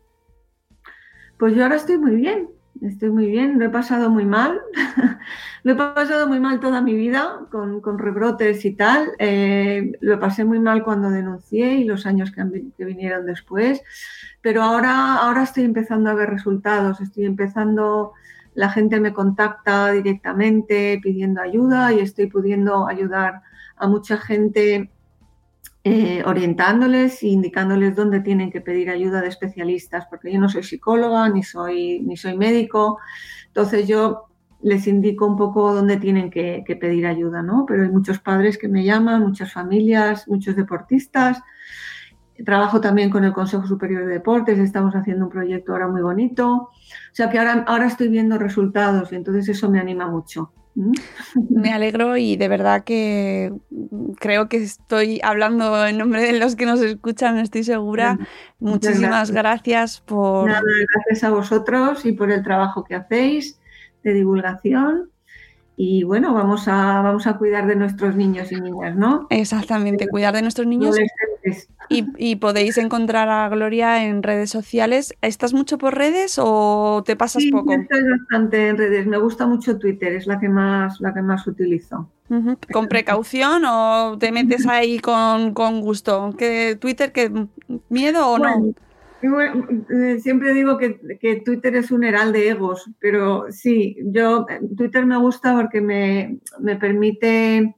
Pues 1.38 1.54
yo 1.54 1.62
ahora 1.62 1.76
estoy 1.76 1.98
muy 1.98 2.16
bien, 2.16 2.48
estoy 2.82 3.10
muy 3.10 3.26
bien, 3.26 3.58
lo 3.58 3.66
he 3.66 3.70
pasado 3.70 4.10
muy 4.10 4.24
mal, 4.24 4.60
lo 5.62 5.72
he 5.72 5.74
pasado 5.76 6.26
muy 6.28 6.40
mal 6.40 6.60
toda 6.60 6.80
mi 6.80 6.94
vida 6.94 7.40
con, 7.50 7.98
rebrotes 7.98 8.64
y 8.64 8.72
tal, 8.72 9.10
eh, 9.18 9.92
lo 10.00 10.18
pasé 10.20 10.44
muy 10.44 10.58
mal 10.58 10.82
cuando 10.82 11.10
denuncié 11.10 11.74
y 11.74 11.84
los 11.84 12.06
años 12.06 12.32
que, 12.32 12.42
vinieron 12.84 13.26
después, 13.26 13.82
pero 14.40 14.62
ahora, 14.62 15.16
ahora 15.16 15.42
estoy 15.42 15.64
empezando 15.64 16.10
a 16.10 16.14
ver 16.14 16.30
resultados, 16.30 17.00
estoy 17.00 17.24
empezando, 17.24 18.12
la 18.58 18.70
gente 18.70 18.98
me 18.98 19.12
contacta 19.12 19.92
directamente 19.92 20.98
pidiendo 21.00 21.40
ayuda 21.40 21.92
y 21.92 22.00
estoy 22.00 22.26
pudiendo 22.26 22.88
ayudar 22.88 23.42
a 23.76 23.86
mucha 23.86 24.16
gente 24.16 24.90
eh, 25.84 26.24
orientándoles 26.26 27.22
e 27.22 27.28
indicándoles 27.28 27.94
dónde 27.94 28.18
tienen 28.18 28.50
que 28.50 28.60
pedir 28.60 28.90
ayuda 28.90 29.20
de 29.20 29.28
especialistas, 29.28 30.06
porque 30.10 30.32
yo 30.32 30.40
no 30.40 30.48
soy 30.48 30.64
psicóloga 30.64 31.28
ni 31.28 31.44
soy, 31.44 32.00
ni 32.00 32.16
soy 32.16 32.36
médico, 32.36 32.98
entonces 33.46 33.86
yo 33.86 34.24
les 34.60 34.88
indico 34.88 35.24
un 35.24 35.36
poco 35.36 35.72
dónde 35.72 35.96
tienen 35.98 36.28
que, 36.28 36.64
pedir 36.80 37.06
ayuda, 37.06 37.44
¿no? 37.44 37.64
Pero 37.64 37.84
hay 37.84 37.90
muchos 37.90 38.18
padres 38.18 38.58
que 38.58 38.66
me 38.66 38.82
llaman, 38.82 39.22
muchas 39.22 39.52
familias, 39.52 40.26
muchos 40.26 40.56
deportistas. 40.56 41.40
Trabajo 42.44 42.80
también 42.80 43.10
con 43.10 43.24
el 43.24 43.32
Consejo 43.32 43.66
Superior 43.66 44.06
de 44.06 44.14
Deportes, 44.14 44.58
estamos 44.58 44.94
haciendo 44.94 45.24
un 45.24 45.30
proyecto 45.30 45.72
ahora 45.72 45.88
muy 45.88 46.02
bonito. 46.02 46.70
O 46.70 46.70
sea 47.12 47.28
que 47.30 47.38
ahora, 47.38 47.64
ahora 47.66 47.86
estoy 47.86 48.08
viendo 48.08 48.38
resultados 48.38 49.12
y 49.12 49.16
entonces 49.16 49.48
eso 49.48 49.70
me 49.70 49.80
anima 49.80 50.08
mucho. 50.08 50.52
Me 51.50 51.72
alegro 51.72 52.16
y 52.16 52.36
de 52.36 52.48
verdad 52.48 52.84
que 52.84 53.52
creo 54.18 54.48
que 54.48 54.58
estoy 54.58 55.20
hablando 55.22 55.86
en 55.86 55.98
nombre 55.98 56.22
de 56.22 56.38
los 56.38 56.56
que 56.56 56.66
nos 56.66 56.80
escuchan, 56.80 57.38
estoy 57.38 57.64
segura. 57.64 58.18
Muchísimas 58.60 59.30
gracias. 59.30 60.00
por... 60.00 60.48
gracias 60.48 61.24
a 61.24 61.30
vosotros 61.30 62.04
y 62.06 62.12
por 62.12 62.30
el 62.30 62.42
trabajo 62.42 62.84
que 62.84 62.94
hacéis 62.94 63.60
de 64.04 64.14
divulgación. 64.14 65.10
Y 65.80 66.02
bueno, 66.02 66.34
vamos 66.34 66.66
a, 66.66 67.02
vamos 67.02 67.28
a 67.28 67.38
cuidar 67.38 67.68
de 67.68 67.76
nuestros 67.76 68.16
niños 68.16 68.50
y 68.50 68.60
niñas, 68.60 68.96
¿no? 68.96 69.28
Exactamente, 69.30 70.08
cuidar 70.08 70.34
de 70.34 70.42
nuestros 70.42 70.66
niños. 70.66 70.96
Y, 71.88 72.34
podéis 72.36 72.78
encontrar 72.78 73.28
a 73.28 73.48
Gloria 73.48 74.04
en 74.04 74.24
redes 74.24 74.50
sociales. 74.50 75.14
¿Estás 75.22 75.54
mucho 75.54 75.78
por 75.78 75.94
redes 75.94 76.34
o 76.42 77.04
te 77.06 77.14
pasas 77.14 77.44
sí, 77.44 77.52
poco? 77.52 77.72
Estoy 77.72 78.02
bastante 78.10 78.70
en 78.70 78.76
redes. 78.76 79.06
Me 79.06 79.18
gusta 79.18 79.46
mucho 79.46 79.78
Twitter, 79.78 80.14
es 80.14 80.26
la 80.26 80.40
que 80.40 80.48
más, 80.48 81.00
la 81.00 81.14
que 81.14 81.22
más 81.22 81.46
utilizo. 81.46 82.10
¿Con 82.72 82.88
precaución 82.88 83.62
o 83.64 84.18
te 84.18 84.32
metes 84.32 84.66
ahí 84.66 84.98
con, 84.98 85.52
gusto? 85.80 86.34
¿Que 86.36 86.74
Twitter, 86.74 87.12
que 87.12 87.30
miedo 87.88 88.32
o 88.32 88.38
no? 88.38 88.74
Eh, 89.20 90.20
siempre 90.20 90.52
digo 90.52 90.78
que, 90.78 91.42
Twitter 91.44 91.76
es 91.76 91.90
un 91.90 92.04
heral 92.04 92.32
de 92.32 92.50
egos, 92.50 92.88
pero 93.00 93.46
sí, 93.50 93.96
yo 94.04 94.46
Twitter 94.76 95.06
me 95.06 95.16
gusta 95.16 95.54
porque 95.54 95.80
me, 95.80 96.38
permite 96.76 97.74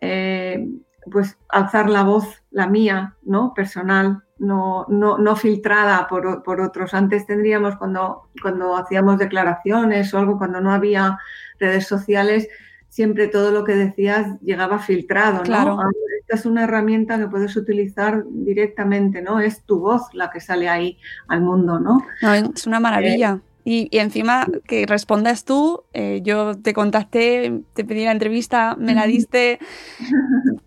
eh, 0.00 0.68
pues 1.10 1.38
alzar 1.48 1.90
la 1.90 2.04
voz, 2.04 2.42
la 2.50 2.68
mía, 2.68 3.16
¿no? 3.22 3.52
Personal, 3.52 4.22
no, 4.38 4.86
no, 4.88 5.36
filtrada 5.36 6.06
por, 6.08 6.60
otros. 6.60 6.94
Antes 6.94 7.26
tendríamos, 7.26 7.76
cuando, 7.76 8.30
cuando 8.40 8.76
hacíamos 8.76 9.18
declaraciones 9.18 10.14
o 10.14 10.18
algo, 10.18 10.38
cuando 10.38 10.60
no 10.60 10.72
había 10.72 11.18
redes 11.58 11.86
sociales, 11.86 12.48
siempre 12.88 13.28
todo 13.28 13.50
lo 13.50 13.64
que 13.64 13.74
decías 13.74 14.40
llegaba 14.40 14.78
filtrado, 14.78 15.42
¿no? 15.44 15.82
Esta 16.30 16.42
es 16.42 16.46
una 16.46 16.62
herramienta 16.62 17.18
que 17.18 17.26
puedes 17.26 17.56
utilizar 17.56 18.22
directamente, 18.24 19.20
¿no? 19.20 19.40
Es 19.40 19.64
tu 19.64 19.80
voz 19.80 20.02
la 20.14 20.30
que 20.30 20.38
sale 20.38 20.68
ahí 20.68 20.96
al 21.26 21.40
mundo, 21.40 21.80
¿no? 21.80 22.06
es 22.54 22.68
una 22.68 22.78
maravilla. 22.78 23.40
Y, 23.64 23.88
encima 23.90 24.46
que 24.68 24.86
respondas 24.86 25.44
tú, 25.44 25.82
eh, 25.92 26.20
yo 26.22 26.56
te 26.56 26.72
contacté, 26.72 27.62
te 27.74 27.84
pedí 27.84 28.04
la 28.04 28.12
entrevista, 28.12 28.76
me 28.76 28.94
la 28.94 29.08
diste, 29.08 29.58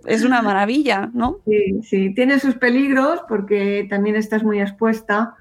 es 0.06 0.26
una 0.26 0.42
maravilla, 0.42 1.10
¿no? 1.14 1.38
Sí, 1.46 1.80
sí, 1.84 2.14
tiene 2.14 2.40
sus 2.42 2.56
peligros 2.56 3.22
porque 3.30 3.88
también 3.90 4.18
estás 4.18 4.44
muy 4.44 4.60
expuesta 4.60 5.34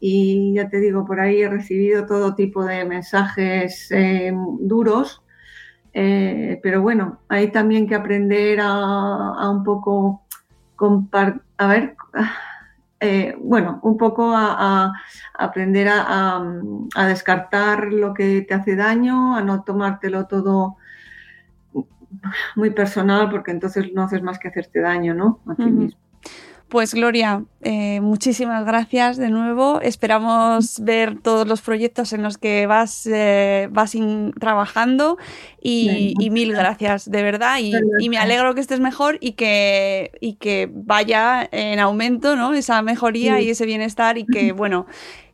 y 0.00 0.54
ya 0.54 0.70
te 0.70 0.80
digo, 0.80 1.04
por 1.04 1.20
ahí 1.20 1.42
he 1.42 1.50
recibido 1.50 2.06
todo 2.06 2.34
tipo 2.34 2.64
de 2.64 2.86
mensajes 2.86 3.88
eh, 3.90 4.32
duros, 4.58 5.20
eh, 5.98 6.60
pero 6.62 6.82
bueno, 6.82 7.20
hay 7.26 7.50
también 7.50 7.88
que 7.88 7.94
aprender 7.94 8.58
a, 8.60 9.48
un 9.48 9.64
poco 9.64 10.26
a 11.56 11.66
ver, 11.66 11.96
eh, 13.00 13.34
bueno, 13.40 13.80
un 13.82 13.96
poco 13.96 14.30
a, 14.36 14.92
aprender 15.32 15.88
a, 15.90 16.44
descartar 17.08 17.90
lo 17.94 18.12
que 18.12 18.42
te 18.42 18.52
hace 18.52 18.76
daño, 18.76 19.34
a 19.34 19.40
no 19.40 19.62
tomártelo 19.62 20.26
todo 20.26 20.76
muy 22.56 22.68
personal, 22.68 23.30
porque 23.30 23.52
entonces 23.52 23.90
no 23.94 24.02
haces 24.02 24.22
más 24.22 24.38
que 24.38 24.48
hacerte 24.48 24.80
daño, 24.80 25.14
¿no? 25.14 25.40
A 25.46 25.54
ti 25.54 25.64
mismo. 25.64 25.98
Pues 26.68 26.94
Gloria, 26.94 27.44
eh, 27.62 28.00
muchísimas 28.00 28.66
gracias 28.66 29.16
de 29.18 29.30
nuevo. 29.30 29.80
Esperamos 29.80 30.80
ver 30.80 31.16
todos 31.20 31.46
los 31.46 31.60
proyectos 31.62 32.12
en 32.12 32.24
los 32.24 32.38
que 32.38 32.66
vas, 32.66 33.06
eh, 33.06 33.68
vas 33.70 33.96
trabajando 34.40 35.16
y, 35.62 36.14
mil 36.32 36.52
gracias, 36.52 37.08
de 37.08 37.22
verdad. 37.22 37.58
Y, 37.60 38.08
me 38.08 38.18
alegro 38.18 38.52
que 38.56 38.60
estés 38.60 38.80
mejor 38.80 39.16
y 39.20 39.32
que, 39.32 40.10
y 40.20 40.34
que 40.34 40.68
vaya 40.72 41.48
en 41.52 41.78
aumento 41.78 42.34
¿no? 42.34 42.52
esa 42.52 42.82
mejoría 42.82 43.40
y 43.40 43.50
ese 43.50 43.64
bienestar 43.64 44.18
y 44.18 44.26
que, 44.26 44.50
bueno, 44.52 44.86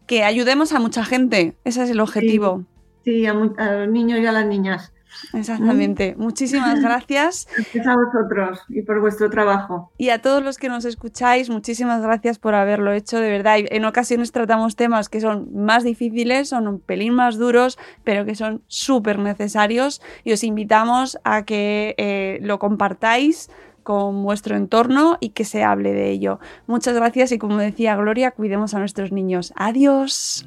que 0.06 0.24
ayudemos 0.24 0.74
a 0.74 0.80
mucha 0.80 1.02
gente. 1.02 1.56
Ese 1.64 1.82
es 1.84 1.90
el 1.90 2.00
objetivo. 2.00 2.66
Sí, 3.04 3.24
a 3.24 3.32
los 3.32 3.88
niños 3.88 4.20
y 4.20 4.26
a 4.26 4.32
las 4.32 4.44
niñas. 4.44 4.92
Exactamente. 5.32 6.14
Muchísimas 6.16 6.80
gracias. 6.82 7.48
Gracias 7.54 7.86
a 7.86 7.96
vosotros 7.96 8.60
y 8.68 8.82
por 8.82 9.00
vuestro 9.00 9.30
trabajo. 9.30 9.92
Y 9.98 10.10
a 10.10 10.20
todos 10.20 10.42
los 10.42 10.58
que 10.58 10.68
nos 10.68 10.84
escucháis, 10.84 11.50
muchísimas 11.50 12.02
gracias 12.02 12.38
por 12.38 12.54
haberlo 12.54 12.92
hecho, 12.92 13.18
de 13.18 13.30
verdad. 13.30 13.56
En 13.58 13.84
ocasiones 13.84 14.32
tratamos 14.32 14.76
temas 14.76 15.08
que 15.08 15.20
son 15.20 15.48
más 15.54 15.84
difíciles, 15.84 16.48
son 16.48 16.68
un 16.68 16.80
pelín 16.80 17.14
más 17.14 17.38
duros, 17.38 17.78
pero 18.04 18.24
que 18.24 18.34
son 18.34 18.62
súper 18.66 19.18
necesarios 19.18 20.02
y 20.24 20.32
os 20.32 20.44
invitamos 20.44 21.18
a 21.24 21.44
que 21.44 21.94
eh, 21.98 22.38
lo 22.42 22.58
compartáis 22.58 23.50
con 23.82 24.22
vuestro 24.22 24.56
entorno 24.56 25.18
y 25.20 25.30
que 25.30 25.44
se 25.44 25.64
hable 25.64 25.92
de 25.92 26.10
ello. 26.10 26.38
Muchas 26.66 26.94
gracias 26.94 27.32
y 27.32 27.38
como 27.38 27.58
decía 27.58 27.96
Gloria, 27.96 28.30
cuidemos 28.30 28.74
a 28.74 28.78
nuestros 28.78 29.12
niños. 29.12 29.52
Adiós. 29.56 30.46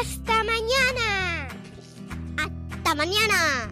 Hasta 0.00 0.44
mañana. 0.44 1.48
Hasta 2.38 2.94
mañana. 2.94 3.71